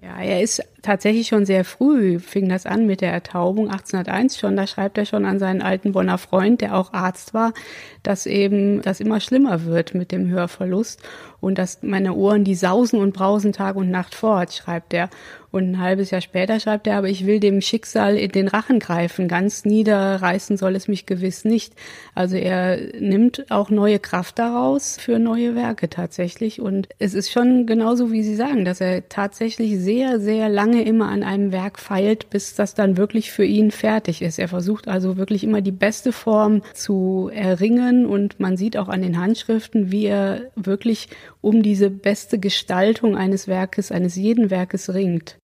Ja, 0.00 0.16
er 0.20 0.42
ist 0.42 0.62
tatsächlich 0.82 1.28
schon 1.28 1.46
sehr 1.46 1.64
früh, 1.64 2.18
fing 2.18 2.48
das 2.48 2.66
an 2.66 2.86
mit 2.86 3.00
der 3.00 3.12
Ertaubung 3.12 3.68
1801 3.70 4.38
schon. 4.38 4.56
Da 4.56 4.66
schreibt 4.66 4.98
er 4.98 5.06
schon 5.06 5.24
an 5.24 5.38
seinen 5.38 5.62
alten 5.62 5.92
Bonner 5.92 6.18
Freund, 6.18 6.60
der 6.60 6.76
auch 6.76 6.92
Arzt 6.92 7.34
war, 7.34 7.52
dass 8.02 8.26
eben 8.26 8.82
das 8.82 9.00
immer 9.00 9.20
schlimmer 9.20 9.64
wird 9.64 9.94
mit 9.94 10.12
dem 10.12 10.28
Hörverlust 10.28 11.02
und 11.40 11.58
dass 11.58 11.82
meine 11.82 12.14
Ohren 12.14 12.44
die 12.44 12.54
sausen 12.54 13.00
und 13.00 13.12
brausen 13.12 13.52
Tag 13.52 13.76
und 13.76 13.90
Nacht 13.90 14.14
fort, 14.14 14.52
schreibt 14.52 14.92
er. 14.92 15.08
Und 15.50 15.70
ein 15.70 15.78
halbes 15.80 16.10
Jahr 16.10 16.20
später 16.20 16.60
schreibt 16.60 16.86
er, 16.86 16.98
aber 16.98 17.08
ich 17.08 17.24
will 17.24 17.40
dem 17.40 17.62
Schicksal 17.62 18.16
in 18.16 18.32
den 18.32 18.48
Rachen 18.48 18.80
greifen, 18.80 19.28
ganz 19.28 19.64
niederreißen 19.64 20.58
soll 20.58 20.76
es 20.76 20.88
mich 20.88 21.06
gewiss 21.06 21.46
nicht. 21.46 21.72
Also 22.14 22.36
er 22.36 22.76
nimmt 23.00 23.50
auch 23.50 23.70
neue 23.70 23.98
Kraft 23.98 24.38
daraus 24.38 24.98
für 24.98 25.18
neue 25.18 25.54
Werke 25.54 25.88
tatsächlich. 25.88 26.60
Und 26.60 26.88
es 26.98 27.14
ist 27.14 27.30
schon 27.30 27.64
genauso, 27.66 28.12
wie 28.12 28.22
Sie 28.22 28.36
sagen, 28.36 28.66
dass 28.66 28.82
er 28.82 29.08
tatsächlich 29.08 29.78
sehr, 29.78 30.20
sehr 30.20 30.50
lange 30.68 30.84
immer 30.84 31.08
an 31.08 31.22
einem 31.22 31.52
Werk 31.52 31.78
feilt, 31.78 32.30
bis 32.30 32.54
das 32.54 32.74
dann 32.74 32.96
wirklich 32.96 33.32
für 33.32 33.44
ihn 33.44 33.70
fertig 33.70 34.22
ist. 34.22 34.38
Er 34.38 34.48
versucht 34.48 34.86
also 34.86 35.16
wirklich 35.16 35.42
immer 35.44 35.62
die 35.62 35.72
beste 35.72 36.12
Form 36.12 36.62
zu 36.74 37.30
erringen 37.32 38.06
und 38.06 38.38
man 38.38 38.56
sieht 38.56 38.76
auch 38.76 38.88
an 38.88 39.02
den 39.02 39.18
Handschriften, 39.18 39.90
wie 39.90 40.06
er 40.06 40.50
wirklich 40.56 41.08
um 41.40 41.62
diese 41.62 41.90
beste 41.90 42.38
Gestaltung 42.38 43.16
eines 43.16 43.48
Werkes, 43.48 43.90
eines 43.90 44.16
jeden 44.16 44.50
Werkes 44.50 44.92
ringt. 44.92 45.38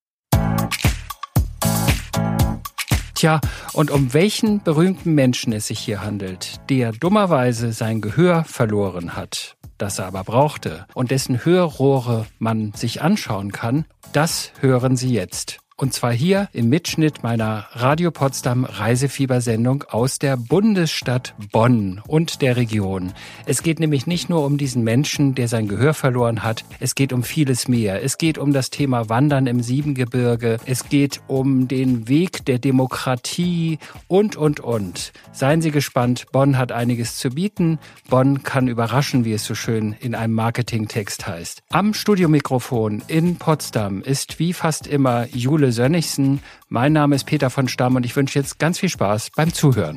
Tja, 3.14 3.40
und 3.72 3.90
um 3.90 4.12
welchen 4.12 4.62
berühmten 4.62 5.14
Menschen 5.14 5.52
es 5.52 5.68
sich 5.68 5.78
hier 5.78 6.02
handelt, 6.02 6.60
der 6.68 6.92
dummerweise 6.92 7.72
sein 7.72 8.00
Gehör 8.00 8.44
verloren 8.44 9.14
hat, 9.16 9.56
das 9.78 9.98
er 9.98 10.06
aber 10.06 10.24
brauchte 10.24 10.86
und 10.94 11.10
dessen 11.12 11.44
Hörrohre 11.44 12.26
man 12.38 12.72
sich 12.72 13.02
anschauen 13.02 13.52
kann, 13.52 13.84
das 14.12 14.52
hören 14.60 14.96
Sie 14.96 15.12
jetzt. 15.12 15.63
Und 15.76 15.92
zwar 15.92 16.12
hier 16.12 16.48
im 16.52 16.68
Mitschnitt 16.68 17.24
meiner 17.24 17.66
Radio 17.72 18.12
Potsdam 18.12 18.64
Reisefiebersendung 18.64 19.82
aus 19.88 20.20
der 20.20 20.36
Bundesstadt 20.36 21.34
Bonn 21.50 22.00
und 22.06 22.42
der 22.42 22.56
Region. 22.56 23.12
Es 23.44 23.64
geht 23.64 23.80
nämlich 23.80 24.06
nicht 24.06 24.30
nur 24.30 24.46
um 24.46 24.56
diesen 24.56 24.84
Menschen, 24.84 25.34
der 25.34 25.48
sein 25.48 25.66
Gehör 25.66 25.92
verloren 25.92 26.44
hat. 26.44 26.64
Es 26.78 26.94
geht 26.94 27.12
um 27.12 27.24
vieles 27.24 27.66
mehr. 27.66 28.04
Es 28.04 28.18
geht 28.18 28.38
um 28.38 28.52
das 28.52 28.70
Thema 28.70 29.08
Wandern 29.08 29.48
im 29.48 29.62
Siebengebirge. 29.62 30.58
Es 30.64 30.88
geht 30.88 31.22
um 31.26 31.66
den 31.66 32.06
Weg 32.08 32.44
der 32.44 32.60
Demokratie 32.60 33.80
und, 34.06 34.36
und, 34.36 34.60
und. 34.60 35.12
Seien 35.32 35.60
Sie 35.60 35.72
gespannt. 35.72 36.26
Bonn 36.30 36.56
hat 36.56 36.70
einiges 36.70 37.16
zu 37.16 37.30
bieten. 37.30 37.80
Bonn 38.08 38.44
kann 38.44 38.68
überraschen, 38.68 39.24
wie 39.24 39.32
es 39.32 39.44
so 39.44 39.56
schön 39.56 39.96
in 39.98 40.14
einem 40.14 40.34
Marketingtext 40.34 41.26
heißt. 41.26 41.64
Am 41.70 41.94
Studiomikrofon 41.94 43.02
in 43.08 43.38
Potsdam 43.38 44.02
ist 44.02 44.38
wie 44.38 44.52
fast 44.52 44.86
immer 44.86 45.26
Jule 45.32 45.63
Jule 45.64 45.72
Sönnigsen. 45.72 46.40
Mein 46.68 46.92
Name 46.92 47.16
ist 47.16 47.24
Peter 47.24 47.48
von 47.48 47.68
Stamm 47.68 47.96
und 47.96 48.04
ich 48.04 48.14
wünsche 48.14 48.38
jetzt 48.38 48.58
ganz 48.58 48.78
viel 48.78 48.90
Spaß 48.90 49.30
beim 49.34 49.50
Zuhören. 49.50 49.96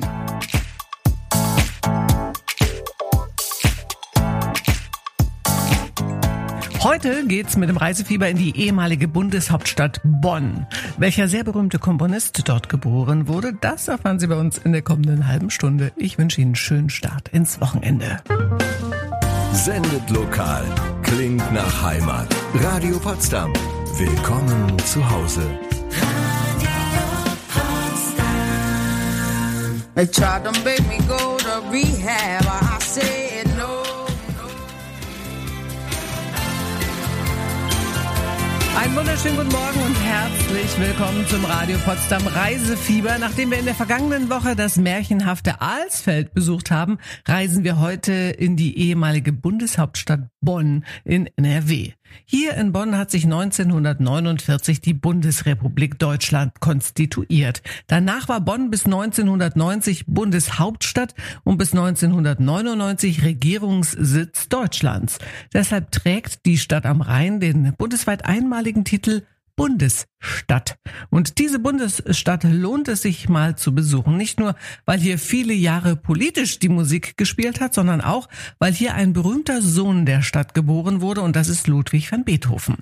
Heute 6.82 7.26
geht's 7.26 7.58
mit 7.58 7.68
dem 7.68 7.76
Reisefieber 7.76 8.30
in 8.30 8.38
die 8.38 8.56
ehemalige 8.56 9.08
Bundeshauptstadt 9.08 10.00
Bonn. 10.04 10.66
Welcher 10.96 11.28
sehr 11.28 11.44
berühmte 11.44 11.78
Komponist 11.78 12.48
dort 12.48 12.70
geboren 12.70 13.28
wurde, 13.28 13.52
das 13.52 13.88
erfahren 13.88 14.18
Sie 14.18 14.26
bei 14.26 14.36
uns 14.36 14.56
in 14.56 14.72
der 14.72 14.80
kommenden 14.80 15.28
halben 15.28 15.50
Stunde. 15.50 15.92
Ich 15.96 16.16
wünsche 16.16 16.40
Ihnen 16.40 16.50
einen 16.50 16.54
schönen 16.54 16.88
Start 16.88 17.28
ins 17.28 17.60
Wochenende. 17.60 18.22
Sendet 19.52 20.08
lokal, 20.08 20.64
klingt 21.02 21.52
nach 21.52 21.82
Heimat. 21.82 22.34
Radio 22.54 22.98
Potsdam. 22.98 23.52
Willkommen 23.98 24.78
zu 24.84 25.10
Hause. 25.10 25.42
Einen 38.76 38.94
wunderschönen 38.94 39.36
guten 39.36 39.50
Morgen 39.50 39.82
und 39.82 39.96
herzlich 40.04 40.78
willkommen 40.78 41.26
zum 41.26 41.44
Radio 41.44 41.76
Potsdam 41.78 42.24
Reisefieber. 42.28 43.18
Nachdem 43.18 43.50
wir 43.50 43.58
in 43.58 43.64
der 43.64 43.74
vergangenen 43.74 44.30
Woche 44.30 44.54
das 44.54 44.76
märchenhafte 44.76 45.60
Alsfeld 45.60 46.32
besucht 46.34 46.70
haben, 46.70 46.98
reisen 47.26 47.64
wir 47.64 47.80
heute 47.80 48.12
in 48.12 48.54
die 48.56 48.78
ehemalige 48.78 49.32
Bundeshauptstadt 49.32 50.28
Bonn 50.40 50.84
in 51.02 51.28
NRW. 51.34 51.94
Hier 52.24 52.54
in 52.54 52.72
Bonn 52.72 52.96
hat 52.96 53.10
sich 53.10 53.24
1949 53.24 54.80
die 54.80 54.94
Bundesrepublik 54.94 55.98
Deutschland 55.98 56.60
konstituiert. 56.60 57.62
Danach 57.86 58.28
war 58.28 58.40
Bonn 58.40 58.70
bis 58.70 58.84
1990 58.84 60.06
Bundeshauptstadt 60.06 61.14
und 61.44 61.58
bis 61.58 61.72
1999 61.72 63.24
Regierungssitz 63.24 64.48
Deutschlands. 64.48 65.18
Deshalb 65.52 65.90
trägt 65.90 66.44
die 66.46 66.58
Stadt 66.58 66.86
am 66.86 67.00
Rhein 67.00 67.40
den 67.40 67.74
bundesweit 67.76 68.24
einmaligen 68.24 68.84
Titel 68.84 69.22
Bundesstadt. 69.58 70.78
Und 71.10 71.38
diese 71.38 71.58
Bundesstadt 71.58 72.44
lohnt 72.44 72.86
es 72.86 73.02
sich 73.02 73.28
mal 73.28 73.56
zu 73.56 73.74
besuchen. 73.74 74.16
Nicht 74.16 74.38
nur, 74.38 74.54
weil 74.86 75.00
hier 75.00 75.18
viele 75.18 75.52
Jahre 75.52 75.96
politisch 75.96 76.60
die 76.60 76.68
Musik 76.68 77.16
gespielt 77.16 77.60
hat, 77.60 77.74
sondern 77.74 78.00
auch, 78.00 78.28
weil 78.60 78.72
hier 78.72 78.94
ein 78.94 79.12
berühmter 79.12 79.60
Sohn 79.60 80.06
der 80.06 80.22
Stadt 80.22 80.54
geboren 80.54 81.00
wurde 81.00 81.22
und 81.22 81.34
das 81.34 81.48
ist 81.48 81.66
Ludwig 81.66 82.10
van 82.12 82.24
Beethoven. 82.24 82.76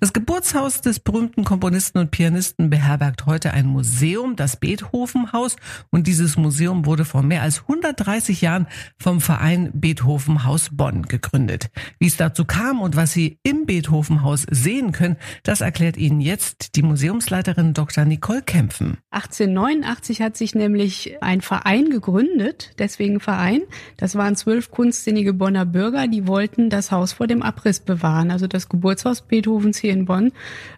Das 0.00 0.14
Geburtshaus 0.14 0.80
des 0.80 1.00
berühmten 1.00 1.44
Komponisten 1.44 1.98
und 1.98 2.10
Pianisten 2.10 2.70
beherbergt 2.70 3.26
heute 3.26 3.52
ein 3.52 3.66
Museum, 3.66 4.34
das 4.34 4.56
Beethovenhaus 4.56 5.56
und 5.90 6.06
dieses 6.06 6.38
Museum 6.38 6.86
wurde 6.86 7.04
vor 7.04 7.22
mehr 7.22 7.42
als 7.42 7.60
130 7.60 8.40
Jahren 8.40 8.66
vom 8.98 9.20
Verein 9.20 9.70
Beethovenhaus 9.74 10.70
Bonn 10.72 11.02
gegründet. 11.02 11.70
Wie 11.98 12.06
es 12.06 12.16
dazu 12.16 12.46
kam 12.46 12.80
und 12.80 12.96
was 12.96 13.12
Sie 13.12 13.38
im 13.42 13.66
Beethovenhaus 13.66 14.46
sehen 14.50 14.92
können, 14.92 15.16
das 15.42 15.60
erklärt 15.60 15.98
Ihnen 15.98 16.21
jetzt 16.22 16.76
die 16.76 16.82
Museumsleiterin 16.82 17.74
Dr. 17.74 18.04
Nicole 18.04 18.42
Kämpfen. 18.42 18.98
1889 19.10 20.22
hat 20.22 20.36
sich 20.36 20.54
nämlich 20.54 21.16
ein 21.20 21.40
Verein 21.40 21.90
gegründet, 21.90 22.72
deswegen 22.78 23.20
Verein. 23.20 23.62
Das 23.96 24.14
waren 24.14 24.36
zwölf 24.36 24.70
kunstsinnige 24.70 25.34
Bonner 25.34 25.66
Bürger, 25.66 26.08
die 26.08 26.26
wollten 26.26 26.70
das 26.70 26.90
Haus 26.90 27.12
vor 27.12 27.26
dem 27.26 27.42
Abriss 27.42 27.80
bewahren. 27.80 28.30
Also 28.30 28.46
das 28.46 28.68
Geburtshaus 28.68 29.22
Beethovens 29.22 29.78
hier 29.78 29.92
in 29.92 30.06
Bonn 30.06 30.32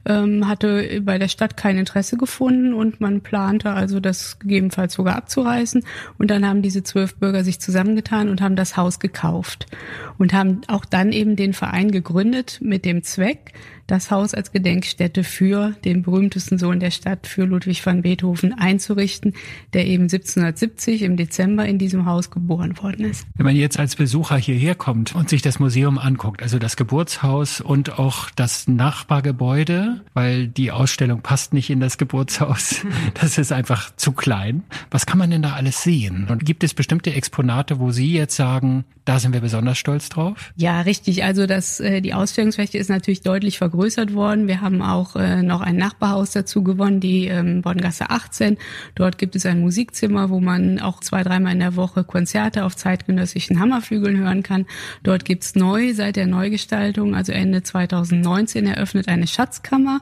ähm, 0.05 0.49
hatte 0.49 1.01
bei 1.03 1.19
der 1.19 1.29
Stadt 1.29 1.57
kein 1.57 1.79
Interesse 1.79 2.17
gefunden 2.17 2.75
und 2.75 3.01
man 3.01 3.21
plante 3.21 3.71
also 3.71 4.01
das 4.01 4.39
gegebenenfalls 4.39 4.95
sogar 4.95 5.17
abzureißen. 5.17 5.85
Und 6.19 6.31
dann 6.31 6.47
haben 6.47 6.63
diese 6.63 6.83
zwölf 6.83 7.17
Bürger 7.17 7.45
sich 7.45 7.61
zusammengetan 7.61 8.29
und 8.29 8.41
haben 8.41 8.57
das 8.57 8.77
Haus 8.77 8.99
gekauft 8.99 9.67
und 10.19 10.33
haben 10.33 10.63
auch 10.69 10.85
dann 10.85 11.13
eben 11.13 11.37
den 11.37 11.53
Verein 11.53 11.91
gegründet 11.91 12.59
mit 12.63 12.85
dem 12.85 13.03
Zweck, 13.03 13.53
das 13.87 14.11
Haus 14.11 14.35
als 14.35 14.53
Gedenkstätte 14.53 15.25
für 15.25 15.75
den 15.85 16.03
berühmtesten 16.03 16.59
Sohn 16.59 16.81
der 16.81 16.91
Stadt, 16.91 17.27
für 17.27 17.45
Ludwig 17.45 17.85
van 17.85 18.03
Beethoven 18.03 18.53
einzurichten, 18.53 19.35
der 19.73 19.87
eben 19.87 20.05
1770 20.05 21.03
im 21.03 21.17
Dezember 21.17 21.67
in 21.67 21.79
diesem 21.79 22.07
Haus 22.07 22.31
geboren 22.31 22.79
worden 22.83 23.05
ist. 23.05 23.27
Wenn 23.37 23.47
man 23.47 23.57
jetzt 23.57 23.79
als 23.79 23.97
Besucher 23.97 24.37
hierher 24.37 24.75
kommt 24.75 25.15
und 25.15 25.29
sich 25.29 25.43
das 25.43 25.59
Museum 25.59 25.99
anguckt, 25.99 26.43
also 26.43 26.59
das 26.59 26.77
Geburtshaus 26.77 27.61
und 27.61 27.99
auch 27.99 28.31
das 28.31 28.69
Nachbargebäude, 28.69 30.01
weil 30.15 30.49
die 30.49 30.71
Ausstellung 30.71 31.21
passt 31.21 31.53
nicht 31.53 31.71
in 31.71 31.81
das 31.81 31.99
Geburtshaus, 31.99 32.85
das 33.15 33.39
ist 33.39 33.53
einfach 33.53 33.95
zu 33.97 34.13
klein. 34.13 34.63
Was 34.91 35.07
kann 35.07 35.19
man 35.19 35.31
denn 35.31 35.43
da 35.43 35.53
alles 35.53 35.83
sehen? 35.83 36.27
Und 36.31 36.45
gibt 36.45 36.65
es 36.65 36.75
bestimmte 36.75 37.13
Exponate, 37.13 37.79
wo 37.79 37.91
Sie 37.91 38.13
jetzt 38.13 38.37
sagen, 38.37 38.85
da 39.05 39.19
sind 39.19 39.35
wir 39.35 39.41
besonders 39.41 39.77
stolz 39.77 40.09
drauf? 40.09 40.53
Ja, 40.57 40.81
richtig. 40.81 41.25
Also 41.25 41.47
das, 41.47 41.79
äh, 41.79 42.01
die 42.01 42.15
Ausstellungsfläche 42.15 42.79
ist 42.79 42.89
natürlich 42.89 43.21
deutlich 43.21 43.59
vergrößert 43.59 44.15
worden. 44.15 44.49
Wir 44.49 44.63
haben 44.63 44.81
auch 44.81 45.15
äh, 45.17 45.43
noch 45.43 45.61
ein 45.61 45.77
Nachbarhaus 45.77 46.31
dazu 46.31 46.63
gewonnen, 46.63 47.01
die 47.01 47.27
ähm, 47.27 47.61
Bonngasse 47.61 48.09
18. 48.09 48.57
Dort 48.95 49.19
gibt 49.19 49.37
es 49.37 49.45
ein 49.45 49.61
Musikzimmer, 49.61 50.31
wo 50.31 50.41
man 50.41 50.79
auch 50.81 51.01
zwei, 51.01 51.23
dreimal 51.23 51.53
in 51.53 51.61
der 51.61 51.77
Woche 51.77 52.03
Konzerte 52.05 52.65
auf 52.65 52.77
zeitgenössischen 52.77 53.61
Hammerflügeln 53.61 54.17
hören 54.17 54.43
kann. 54.43 54.65
Dort 55.03 55.27
gibt's 55.27 55.55
neu 55.55 55.93
seit 55.93 56.17
der 56.17 56.27
Neugestaltung, 56.27 57.15
also 57.15 57.33
Ende 57.33 57.63
2019 57.63 58.67
eröffnet 58.67 59.09
eine 59.09 59.27
Schatzkammer 59.27 60.01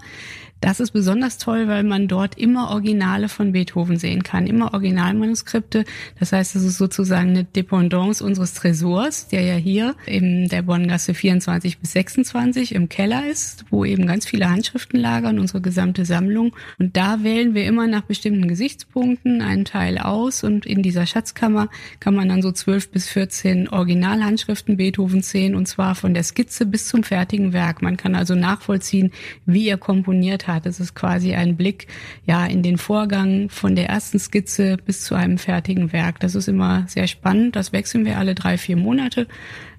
Das 0.63 0.79
ist 0.79 0.93
besonders 0.93 1.39
toll, 1.39 1.67
weil 1.67 1.83
man 1.83 2.07
dort 2.07 2.39
immer 2.39 2.71
Originale 2.71 3.29
von 3.29 3.51
Beethoven 3.51 3.97
sehen 3.97 4.23
kann, 4.23 4.47
immer 4.47 4.73
Originalmanuskripte. 4.75 5.85
Das 6.21 6.31
heißt, 6.31 6.55
es 6.55 6.63
ist 6.63 6.79
sozusagen 6.79 7.31
eine 7.31 7.43
Dependance 7.43 8.25
unseres 8.25 8.55
Tresors, 8.55 9.27
der 9.27 9.43
ja 9.43 9.57
hier 9.57 9.97
in 10.07 10.47
der 10.49 10.63
Bonngasse 10.63 11.15
24 11.15 11.79
bis 11.79 11.93
26 11.95 12.77
im 12.77 12.89
Keller 12.89 13.27
ist, 13.29 13.65
wo 13.71 13.85
eben 13.85 14.07
ganz 14.07 14.25
viele 14.25 14.49
Handschriften 14.49 15.01
lagern, 15.01 15.41
unsere 15.41 15.61
gesamte 15.61 16.05
Sammlung. 16.05 16.55
Und 16.79 16.97
da 16.97 17.25
wählen 17.25 17.55
wir 17.55 17.67
immer 17.67 17.89
nach 17.89 18.03
bestimmten 18.03 18.47
Gesichtspunkten 18.47 19.43
einen 19.43 19.65
Teil 19.65 19.99
aus 19.99 20.45
und 20.45 20.65
in 20.65 20.85
dieser 20.85 21.07
Schatzkammer 21.07 21.71
kann 21.99 22.15
man 22.15 22.29
dann 22.29 22.41
so 22.41 22.53
12 22.53 22.93
bis 22.93 23.09
14 23.09 23.69
Originalhandschriften 23.69 24.77
Beethovens 24.77 25.29
sehen 25.29 25.57
und 25.57 25.67
zwar 25.67 25.97
von 25.97 26.15
der 26.15 26.23
Skizze 26.23 26.67
bis 26.67 26.87
zum 26.87 27.03
fertigen 27.03 27.53
Werk. 27.53 27.83
Man 27.83 27.97
kann 27.97 28.15
also 28.15 28.37
nachvollziehen, 28.37 29.11
wie 29.45 29.67
er 29.67 29.77
komponiert 29.77 30.47
hat 30.47 30.52
hat. 30.53 30.67
Es 30.67 30.81
ist 30.81 30.95
quasi 30.95 31.35
ein 31.35 31.57
Blick 31.57 31.87
ja 32.25 32.47
in 32.47 32.63
den 32.63 32.79
Vorgang 32.79 33.49
von 33.49 33.75
der 33.75 33.89
ersten 33.89 34.19
Skizze 34.19 34.77
bis 34.85 35.03
zu 35.03 35.15
einem 35.15 35.39
fertigen 35.39 35.93
Werk. 35.93 36.21
Das 36.21 36.35
ist 36.35 36.49
immer 36.49 36.85
sehr 36.89 37.07
spannend. 37.07 37.57
Das 37.57 37.73
wechseln 37.73 38.05
wir 38.05 38.19
alle 38.19 38.35
drei, 38.35 38.59
vier 38.59 38.77
Monate, 38.77 39.27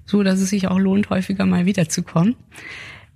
so 0.04 0.22
dass 0.22 0.40
es 0.40 0.50
sich 0.50 0.68
auch 0.68 0.78
lohnt, 0.78 1.10
häufiger 1.10 1.46
mal 1.46 1.66
wiederzukommen. 1.66 2.36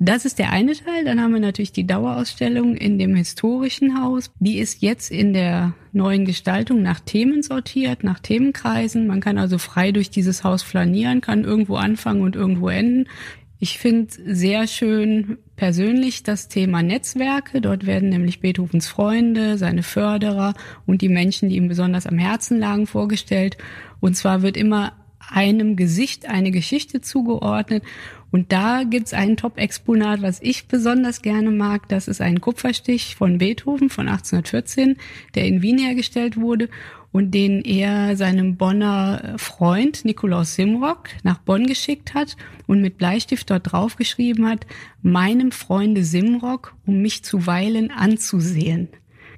Das 0.00 0.24
ist 0.24 0.38
der 0.38 0.52
eine 0.52 0.74
Teil. 0.74 1.04
Dann 1.04 1.20
haben 1.20 1.34
wir 1.34 1.40
natürlich 1.40 1.72
die 1.72 1.86
Dauerausstellung 1.86 2.76
in 2.76 2.98
dem 2.98 3.16
historischen 3.16 4.00
Haus. 4.00 4.30
Die 4.38 4.58
ist 4.58 4.80
jetzt 4.80 5.10
in 5.10 5.32
der 5.32 5.74
neuen 5.92 6.24
Gestaltung 6.24 6.82
nach 6.82 7.00
Themen 7.00 7.42
sortiert, 7.42 8.04
nach 8.04 8.20
Themenkreisen. 8.20 9.08
Man 9.08 9.20
kann 9.20 9.38
also 9.38 9.58
frei 9.58 9.90
durch 9.90 10.08
dieses 10.08 10.44
Haus 10.44 10.62
flanieren, 10.62 11.20
kann 11.20 11.42
irgendwo 11.42 11.74
anfangen 11.74 12.22
und 12.22 12.36
irgendwo 12.36 12.68
enden. 12.68 13.08
Ich 13.60 13.78
finde 13.78 14.12
sehr 14.24 14.68
schön 14.68 15.38
persönlich 15.56 16.22
das 16.22 16.46
Thema 16.46 16.82
Netzwerke. 16.82 17.60
Dort 17.60 17.86
werden 17.86 18.08
nämlich 18.08 18.40
Beethovens 18.40 18.86
Freunde, 18.86 19.58
seine 19.58 19.82
Förderer 19.82 20.54
und 20.86 21.02
die 21.02 21.08
Menschen, 21.08 21.48
die 21.48 21.56
ihm 21.56 21.66
besonders 21.66 22.06
am 22.06 22.18
Herzen 22.18 22.60
lagen, 22.60 22.86
vorgestellt. 22.86 23.58
Und 23.98 24.16
zwar 24.16 24.42
wird 24.42 24.56
immer 24.56 24.92
einem 25.18 25.74
Gesicht 25.74 26.28
eine 26.28 26.52
Geschichte 26.52 27.00
zugeordnet. 27.00 27.82
Und 28.30 28.52
da 28.52 28.84
gibt's 28.84 29.12
ein 29.12 29.36
Top-Exponat, 29.36 30.22
was 30.22 30.40
ich 30.40 30.68
besonders 30.68 31.22
gerne 31.22 31.50
mag. 31.50 31.88
Das 31.88 32.06
ist 32.06 32.20
ein 32.20 32.40
Kupferstich 32.40 33.16
von 33.16 33.38
Beethoven 33.38 33.90
von 33.90 34.06
1814, 34.06 34.96
der 35.34 35.46
in 35.46 35.62
Wien 35.62 35.78
hergestellt 35.78 36.36
wurde 36.36 36.68
und 37.12 37.32
den 37.32 37.62
er 37.62 38.16
seinem 38.16 38.56
Bonner 38.56 39.34
Freund 39.38 40.04
Nikolaus 40.04 40.54
Simrock 40.54 41.08
nach 41.22 41.38
Bonn 41.38 41.66
geschickt 41.66 42.14
hat 42.14 42.36
und 42.66 42.80
mit 42.80 42.98
Bleistift 42.98 43.50
dort 43.50 43.72
draufgeschrieben 43.72 44.48
hat, 44.48 44.66
meinem 45.02 45.52
Freunde 45.52 46.04
Simrock, 46.04 46.74
um 46.86 47.00
mich 47.00 47.24
zuweilen 47.24 47.90
anzusehen. 47.90 48.88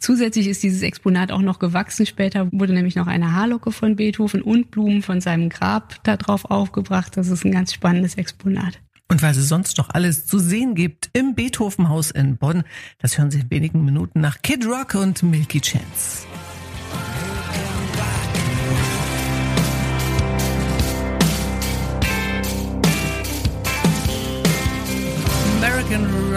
Zusätzlich 0.01 0.49
ist 0.49 0.63
dieses 0.63 0.81
Exponat 0.83 1.31
auch 1.31 1.43
noch 1.43 1.59
gewachsen. 1.59 2.07
Später 2.07 2.49
wurde 2.53 2.73
nämlich 2.73 2.97
noch 2.97 3.07
eine 3.07 3.35
Haarlocke 3.35 3.71
von 3.71 3.97
Beethoven 3.97 4.41
und 4.41 4.71
Blumen 4.71 5.03
von 5.03 5.21
seinem 5.21 5.51
Grab 5.51 6.03
da 6.05 6.17
drauf 6.17 6.47
aufgebracht. 6.47 7.19
Das 7.19 7.29
ist 7.29 7.45
ein 7.45 7.53
ganz 7.53 7.75
spannendes 7.75 8.15
Exponat. 8.15 8.81
Und 9.09 9.23
weil 9.23 9.33
es 9.33 9.49
sonst 9.49 9.77
noch 9.77 9.91
alles 9.91 10.25
zu 10.25 10.39
sehen 10.39 10.75
gibt 10.75 11.11
im 11.13 11.35
Beethovenhaus 11.35 12.13
in 12.13 12.39
Bonn, 12.39 12.63
das 12.99 13.19
hören 13.19 13.31
Sie 13.31 13.41
in 13.41 13.51
wenigen 13.51 13.85
Minuten 13.85 14.21
nach 14.21 14.41
Kid 14.41 14.65
Rock 14.65 14.95
und 14.95 15.23
Milky 15.23 15.61
Chance. 15.61 16.27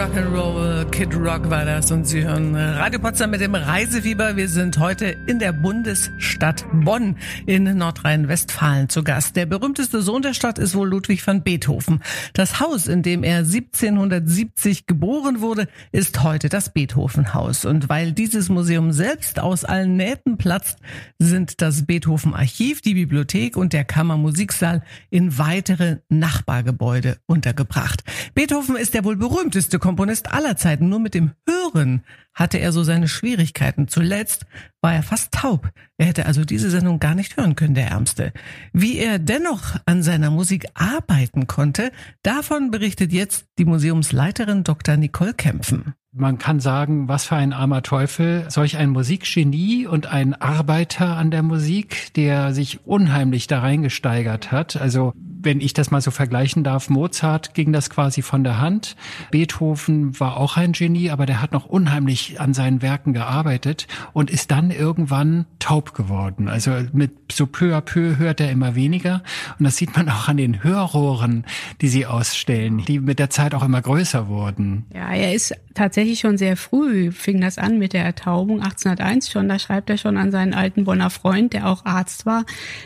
Rock'n'Roll 0.03 0.83
Kid 0.91 1.15
Rock 1.15 1.49
war 1.49 1.63
das 1.63 1.89
und 1.89 2.05
Sie 2.05 2.25
hören 2.25 2.53
Radio 2.57 2.99
Potsdam 2.99 3.31
mit 3.31 3.39
dem 3.39 3.55
Reisefieber. 3.55 4.35
Wir 4.35 4.49
sind 4.49 4.77
heute 4.77 5.15
in 5.27 5.39
der 5.39 5.53
Bundesstadt 5.53 6.65
Bonn 6.73 7.15
in 7.45 7.63
Nordrhein-Westfalen 7.63 8.89
zu 8.89 9.01
Gast. 9.05 9.37
Der 9.37 9.45
berühmteste 9.45 10.01
Sohn 10.01 10.21
der 10.21 10.33
Stadt 10.33 10.59
ist 10.59 10.75
wohl 10.75 10.89
Ludwig 10.89 11.25
van 11.25 11.41
Beethoven. 11.41 12.01
Das 12.33 12.59
Haus, 12.59 12.89
in 12.89 13.01
dem 13.01 13.23
er 13.23 13.37
1770 13.39 14.87
geboren 14.87 15.39
wurde, 15.39 15.69
ist 15.93 16.21
heute 16.21 16.49
das 16.49 16.73
Beethovenhaus. 16.73 17.63
Und 17.63 17.87
weil 17.87 18.11
dieses 18.11 18.49
Museum 18.49 18.91
selbst 18.91 19.39
aus 19.39 19.63
allen 19.63 19.95
Nähten 19.95 20.37
platzt, 20.37 20.79
sind 21.17 21.61
das 21.61 21.85
Beethoven 21.85 22.33
Archiv, 22.33 22.81
die 22.81 22.95
Bibliothek 22.95 23.55
und 23.55 23.71
der 23.71 23.85
Kammermusiksaal 23.85 24.83
in 25.09 25.37
weitere 25.37 25.99
Nachbargebäude 26.09 27.19
untergebracht. 27.25 28.03
Beethoven 28.35 28.75
ist 28.75 28.93
der 28.93 29.05
wohl 29.05 29.15
berühmteste 29.15 29.53
berühmteste 29.53 29.77
Komponist 29.93 30.33
aller 30.33 30.57
Zeiten. 30.57 30.89
Nur 30.89 30.99
mit 30.99 31.13
dem 31.13 31.33
Hören 31.47 32.01
hatte 32.33 32.57
er 32.57 32.71
so 32.71 32.81
seine 32.81 33.07
Schwierigkeiten. 33.07 33.87
Zuletzt 33.87 34.47
war 34.81 34.91
er 34.91 35.03
fast 35.03 35.31
taub. 35.31 35.69
Er 35.99 36.07
hätte 36.07 36.25
also 36.25 36.45
diese 36.45 36.71
Sendung 36.71 36.99
gar 36.99 37.13
nicht 37.13 37.37
hören 37.37 37.55
können, 37.55 37.75
der 37.75 37.89
Ärmste. 37.89 38.33
Wie 38.73 38.97
er 38.97 39.19
dennoch 39.19 39.75
an 39.85 40.01
seiner 40.01 40.31
Musik 40.31 40.65
arbeiten 40.73 41.45
konnte, 41.45 41.91
davon 42.23 42.71
berichtet 42.71 43.13
jetzt 43.13 43.45
die 43.59 43.65
Museumsleiterin 43.65 44.63
Dr. 44.63 44.97
Nicole 44.97 45.35
Kempfen. 45.35 45.93
Man 46.11 46.39
kann 46.39 46.59
sagen, 46.59 47.07
was 47.07 47.25
für 47.25 47.35
ein 47.35 47.53
armer 47.53 47.83
Teufel, 47.83 48.45
solch 48.49 48.77
ein 48.77 48.89
Musikgenie 48.89 49.85
und 49.85 50.07
ein 50.07 50.33
Arbeiter 50.33 51.17
an 51.17 51.29
der 51.29 51.43
Musik, 51.43 52.11
der 52.15 52.55
sich 52.55 52.87
unheimlich 52.87 53.45
da 53.45 53.59
reingesteigert 53.59 54.51
hat. 54.51 54.75
Also 54.75 55.13
wenn 55.43 55.61
ich 55.61 55.73
das 55.73 55.91
mal 55.91 56.01
so 56.01 56.11
vergleichen 56.11 56.63
darf, 56.63 56.89
Mozart 56.89 57.53
ging 57.53 57.73
das 57.73 57.89
quasi 57.89 58.21
von 58.21 58.43
der 58.43 58.59
Hand. 58.59 58.95
Beethoven 59.31 60.19
war 60.19 60.37
auch 60.37 60.57
ein 60.57 60.71
Genie, 60.71 61.09
aber 61.09 61.25
der 61.25 61.41
hat 61.41 61.51
noch 61.51 61.65
unheimlich 61.65 62.39
an 62.39 62.53
seinen 62.53 62.81
Werken 62.81 63.13
gearbeitet 63.13 63.87
und 64.13 64.31
ist 64.31 64.51
dann 64.51 64.71
irgendwann 64.71 65.45
taub 65.59 65.93
geworden. 65.93 66.47
Also 66.47 66.71
mit 66.93 67.11
so 67.31 67.45
peu 67.45 67.75
à 67.75 67.81
peu 67.81 68.17
hört 68.17 68.39
er 68.39 68.51
immer 68.51 68.75
weniger. 68.75 69.23
Und 69.59 69.65
das 69.65 69.77
sieht 69.77 69.95
man 69.95 70.09
auch 70.09 70.27
an 70.27 70.37
den 70.37 70.63
Hörrohren, 70.63 71.45
die 71.81 71.87
sie 71.87 72.05
ausstellen, 72.05 72.83
die 72.85 72.99
mit 72.99 73.19
der 73.19 73.29
Zeit 73.29 73.53
auch 73.53 73.63
immer 73.63 73.81
größer 73.81 74.27
wurden. 74.27 74.85
Ja, 74.93 75.11
er 75.13 75.33
ist 75.33 75.53
tatsächlich 75.73 76.19
schon 76.19 76.37
sehr 76.37 76.55
früh, 76.55 77.11
fing 77.11 77.41
das 77.41 77.57
an 77.57 77.79
mit 77.79 77.93
der 77.93 78.03
Ertaubung, 78.03 78.61
1801 78.61 79.31
schon. 79.31 79.49
Da 79.49 79.59
schreibt 79.59 79.89
er 79.89 79.97
schon 79.97 80.17
an 80.17 80.31
seinen 80.31 80.53
alten 80.53 80.85
Bonner 80.85 81.09
Freund, 81.09 81.53
der 81.53 81.67
auch 81.67 81.85
Arzt 81.85 82.25
war, 82.25 82.45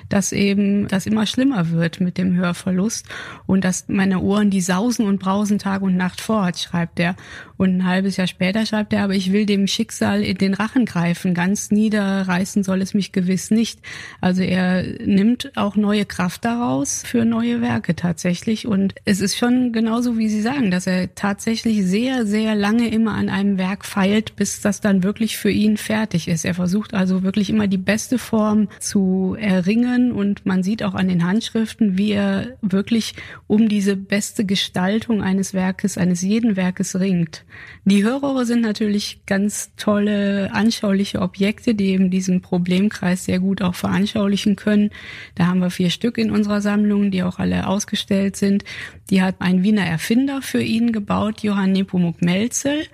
dass 0.10 0.31
eben 0.31 0.88
das 0.88 1.06
immer 1.06 1.25
schlimmer 1.25 1.71
wird 1.71 2.00
mit 2.00 2.18
dem 2.18 2.36
Hören 2.36 2.47
Hörverlust 2.48 3.08
und 3.46 3.64
dass 3.64 3.86
meine 3.88 4.20
Ohren, 4.20 4.50
die 4.50 4.62
sausen 4.62 5.06
und 5.06 5.20
brausen 5.20 5.60
Tag 5.60 5.82
und 5.82 5.98
Nacht 5.98 6.22
fort, 6.22 6.58
schreibt 6.58 7.00
er. 7.00 7.16
Und 7.58 7.78
ein 7.78 7.86
halbes 7.86 8.18
Jahr 8.18 8.28
später 8.28 8.66
schreibt 8.66 8.94
er, 8.94 9.04
aber 9.04 9.16
ich 9.16 9.32
will 9.32 9.48
dem 9.48 9.66
Schicksal 9.68 10.22
in 10.22 10.38
den 10.38 10.54
Rachen 10.54 10.86
greifen, 10.86 11.34
ganz 11.34 11.72
niederreißen 11.72 12.64
soll 12.64 12.82
es 12.82 12.94
mich 12.94 13.12
gewiss 13.12 13.50
nicht. 13.50 13.80
Also 14.22 14.44
er 14.44 14.84
nimmt 14.84 15.52
auch 15.56 15.76
neue 15.76 16.06
Kraft 16.06 16.46
daraus 16.46 17.04
für 17.04 17.26
neue 17.26 17.60
Werke 17.62 17.96
tatsächlich 17.96 18.68
und 18.68 18.94
es 19.06 19.22
ist 19.22 19.38
schon 19.38 19.74
genauso, 19.74 20.18
wie 20.18 20.30
Sie 20.30 20.42
sagen, 20.42 20.70
dass 20.70 20.86
er 20.86 21.16
tatsächlich 21.16 21.84
sehr, 21.84 22.28
sehr 22.28 22.54
lange 22.54 22.90
immer 22.90 23.16
an 23.16 23.30
einem 23.30 23.58
Werk 23.58 23.86
feilt, 23.86 24.36
bis 24.36 24.62
das 24.62 24.80
dann 24.80 25.02
wirklich 25.02 25.38
für 25.38 25.52
ihn 25.52 25.78
fertig 25.78 26.28
ist. 26.28 26.46
Er 26.46 26.54
versucht 26.54 26.94
also 26.94 27.24
wirklich 27.24 27.50
immer 27.50 27.68
die 27.68 27.78
beste 27.78 28.20
Form 28.20 28.68
zu 28.80 29.36
erringen 29.40 30.12
und 30.12 30.46
man 30.46 30.62
sieht 30.62 30.84
auch 30.84 30.94
an 30.94 31.08
den 31.08 31.26
Handschriften, 31.26 31.98
wie 31.98 32.12
er 32.12 32.37
wirklich 32.62 33.13
um 33.48 33.69
diese 33.69 33.95
beste 33.95 34.45
Gestaltung 34.45 35.22
eines 35.22 35.54
Werkes, 35.54 35.98
eines 35.98 36.22
jeden 36.22 36.56
Werkes 36.56 37.00
ringt. 37.00 37.45
Die 37.86 38.04
Hörrohre 38.04 38.45
sind 38.45 38.62
natürlich 38.62 39.22
ganz 39.25 39.72
tolle, 39.78 40.53
anschauliche 40.53 41.22
Objekte, 41.22 41.75
die 41.75 41.88
eben 41.88 42.10
diesen 42.10 42.41
Problemkreis 42.41 43.25
sehr 43.25 43.39
gut 43.39 43.62
auch 43.62 43.75
veranschaulichen 43.75 44.56
können. 44.56 44.89
Da 45.36 45.48
haben 45.48 45.60
wir 45.60 45.70
vier 45.70 45.89
Stück 45.89 46.17
in 46.17 46.32
unserer 46.32 46.62
Sammlung, 46.62 47.12
die 47.12 47.24
auch 47.24 47.39
alle 47.39 47.67
ausgestellt 47.67 48.36
sind. 48.36 48.63
Die 49.10 49.22
hat 49.22 49.36
ein 49.39 49.63
Wiener 49.63 49.86
Erfinder 49.86 50.41
für 50.41 50.62
ihn 50.62 50.91
gebaut, 50.91 51.41
Johann 51.41 51.72
Nepomuk 51.72 52.22
Melzel. 52.22 52.86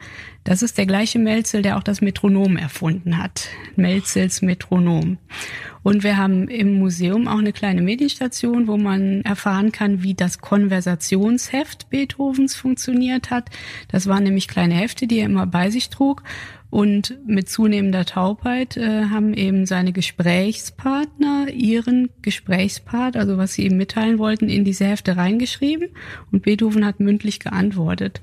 Das 0.43 0.61
ist 0.61 0.77
der 0.77 0.85
gleiche 0.85 1.19
Melzel, 1.19 1.61
der 1.61 1.77
auch 1.77 1.83
das 1.83 2.01
Metronom 2.01 2.57
erfunden 2.57 3.17
hat. 3.17 3.47
Melzels 3.75 4.41
Metronom. 4.41 5.17
Und 5.83 6.03
wir 6.03 6.17
haben 6.17 6.47
im 6.47 6.79
Museum 6.79 7.27
auch 7.27 7.37
eine 7.37 7.53
kleine 7.53 7.81
Medienstation, 7.81 8.67
wo 8.67 8.77
man 8.77 9.21
erfahren 9.21 9.71
kann, 9.71 10.03
wie 10.03 10.13
das 10.13 10.39
Konversationsheft 10.39 11.89
Beethovens 11.89 12.55
funktioniert 12.55 13.31
hat. 13.31 13.49
Das 13.89 14.07
waren 14.07 14.23
nämlich 14.23 14.47
kleine 14.47 14.75
Hefte, 14.75 15.07
die 15.07 15.19
er 15.19 15.25
immer 15.25 15.45
bei 15.45 15.69
sich 15.69 15.89
trug. 15.89 16.23
Und 16.69 17.19
mit 17.27 17.49
zunehmender 17.49 18.03
Taubheit 18.03 18.77
äh, 18.77 19.05
haben 19.05 19.35
eben 19.35 19.67
seine 19.67 19.91
Gesprächspartner 19.91 21.49
ihren 21.53 22.09
Gesprächspart, 22.23 23.15
also 23.15 23.37
was 23.37 23.53
sie 23.53 23.67
ihm 23.67 23.77
mitteilen 23.77 24.17
wollten, 24.17 24.49
in 24.49 24.65
diese 24.65 24.85
Hefte 24.85 25.15
reingeschrieben. 25.15 25.89
Und 26.31 26.41
Beethoven 26.41 26.83
hat 26.83 26.99
mündlich 26.99 27.39
geantwortet. 27.39 28.21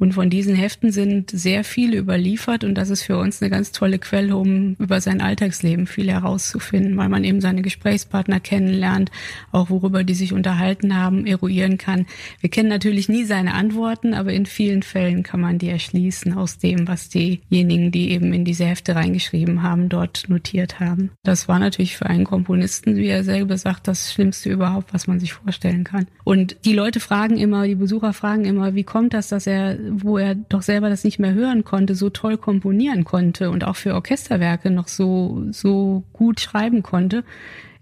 Und 0.00 0.14
von 0.14 0.30
diesen 0.30 0.54
Heften 0.54 0.92
sind 0.92 1.30
sehr 1.30 1.62
viele 1.62 1.98
überliefert 1.98 2.64
und 2.64 2.74
das 2.74 2.88
ist 2.88 3.02
für 3.02 3.18
uns 3.18 3.40
eine 3.40 3.50
ganz 3.50 3.70
tolle 3.70 3.98
Quelle, 3.98 4.34
um 4.34 4.74
über 4.78 5.00
sein 5.02 5.20
Alltagsleben 5.20 5.86
viel 5.86 6.10
herauszufinden, 6.10 6.96
weil 6.96 7.10
man 7.10 7.22
eben 7.22 7.42
seine 7.42 7.60
Gesprächspartner 7.60 8.40
kennenlernt, 8.40 9.10
auch 9.52 9.68
worüber 9.68 10.02
die 10.02 10.14
sich 10.14 10.32
unterhalten 10.32 10.96
haben, 10.96 11.26
eruieren 11.26 11.76
kann. 11.76 12.06
Wir 12.40 12.48
kennen 12.48 12.70
natürlich 12.70 13.10
nie 13.10 13.24
seine 13.24 13.52
Antworten, 13.52 14.14
aber 14.14 14.32
in 14.32 14.46
vielen 14.46 14.82
Fällen 14.82 15.22
kann 15.22 15.40
man 15.40 15.58
die 15.58 15.68
erschließen 15.68 16.32
aus 16.32 16.56
dem, 16.56 16.88
was 16.88 17.10
diejenigen, 17.10 17.90
die 17.90 18.10
eben 18.10 18.32
in 18.32 18.46
diese 18.46 18.64
Hefte 18.64 18.96
reingeschrieben 18.96 19.62
haben, 19.62 19.90
dort 19.90 20.30
notiert 20.30 20.80
haben. 20.80 21.10
Das 21.24 21.46
war 21.46 21.58
natürlich 21.58 21.98
für 21.98 22.06
einen 22.06 22.24
Komponisten, 22.24 22.96
wie 22.96 23.08
er 23.08 23.22
selber 23.22 23.58
sagt, 23.58 23.86
das 23.86 24.14
Schlimmste 24.14 24.48
überhaupt, 24.48 24.94
was 24.94 25.06
man 25.06 25.20
sich 25.20 25.34
vorstellen 25.34 25.84
kann. 25.84 26.06
Und 26.24 26.56
die 26.64 26.72
Leute 26.72 27.00
fragen 27.00 27.36
immer, 27.36 27.66
die 27.66 27.74
Besucher 27.74 28.14
fragen 28.14 28.46
immer, 28.46 28.74
wie 28.74 28.84
kommt 28.84 29.12
das, 29.12 29.28
dass 29.28 29.46
er, 29.46 29.76
wo 29.92 30.18
er 30.18 30.34
doch 30.34 30.62
selber 30.62 30.88
das 30.88 31.04
nicht 31.04 31.18
mehr 31.18 31.34
hören 31.34 31.64
konnte, 31.64 31.94
so 31.94 32.10
toll 32.10 32.36
komponieren 32.36 33.04
konnte 33.04 33.50
und 33.50 33.64
auch 33.64 33.76
für 33.76 33.94
Orchesterwerke 33.94 34.70
noch 34.70 34.88
so, 34.88 35.46
so 35.50 36.04
gut 36.12 36.40
schreiben 36.40 36.82
konnte. 36.82 37.24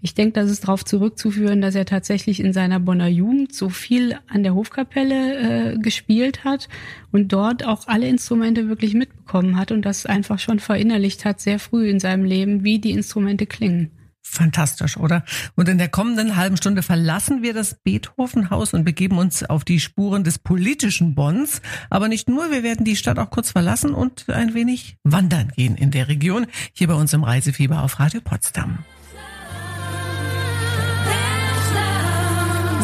Ich 0.01 0.13
denke, 0.13 0.39
das 0.39 0.49
ist 0.49 0.63
darauf 0.63 0.85
zurückzuführen, 0.85 1.59
dass 1.59 1.75
er 1.75 1.85
tatsächlich 1.85 2.39
in 2.39 2.53
seiner 2.53 2.79
Bonner 2.79 3.09
Jugend 3.09 3.53
so 3.53 3.67
viel 3.67 4.17
an 4.27 4.43
der 4.43 4.55
Hofkapelle 4.55 5.73
äh, 5.73 5.77
gespielt 5.77 6.45
hat 6.45 6.69
und 7.11 7.33
dort 7.33 7.65
auch 7.65 7.87
alle 7.87 8.07
Instrumente 8.07 8.69
wirklich 8.69 8.93
mitbekommen 8.93 9.57
hat 9.57 9.73
und 9.73 9.83
das 9.83 10.05
einfach 10.05 10.39
schon 10.39 10.59
verinnerlicht 10.59 11.25
hat, 11.25 11.41
sehr 11.41 11.59
früh 11.59 11.89
in 11.89 11.99
seinem 11.99 12.23
Leben, 12.23 12.63
wie 12.63 12.79
die 12.79 12.91
Instrumente 12.91 13.45
klingen. 13.45 13.91
Fantastisch, 14.21 14.97
oder? 14.97 15.23
Und 15.55 15.69
in 15.69 15.77
der 15.77 15.89
kommenden 15.89 16.35
halben 16.35 16.57
Stunde 16.57 16.83
verlassen 16.83 17.41
wir 17.41 17.53
das 17.53 17.75
Beethovenhaus 17.83 18.73
und 18.73 18.83
begeben 18.83 19.17
uns 19.17 19.43
auf 19.43 19.63
die 19.63 19.79
Spuren 19.79 20.23
des 20.23 20.37
politischen 20.39 21.15
Bonns. 21.15 21.61
Aber 21.89 22.07
nicht 22.07 22.29
nur, 22.29 22.51
wir 22.51 22.63
werden 22.63 22.85
die 22.85 22.95
Stadt 22.95 23.17
auch 23.17 23.31
kurz 23.31 23.51
verlassen 23.51 23.93
und 23.93 24.29
ein 24.29 24.53
wenig 24.53 24.97
wandern 25.03 25.49
gehen 25.55 25.75
in 25.75 25.91
der 25.91 26.07
Region. 26.07 26.47
Hier 26.73 26.87
bei 26.87 26.93
uns 26.93 27.13
im 27.13 27.23
Reisefieber 27.23 27.81
auf 27.81 27.99
Radio 27.99 28.21
Potsdam. 28.21 28.79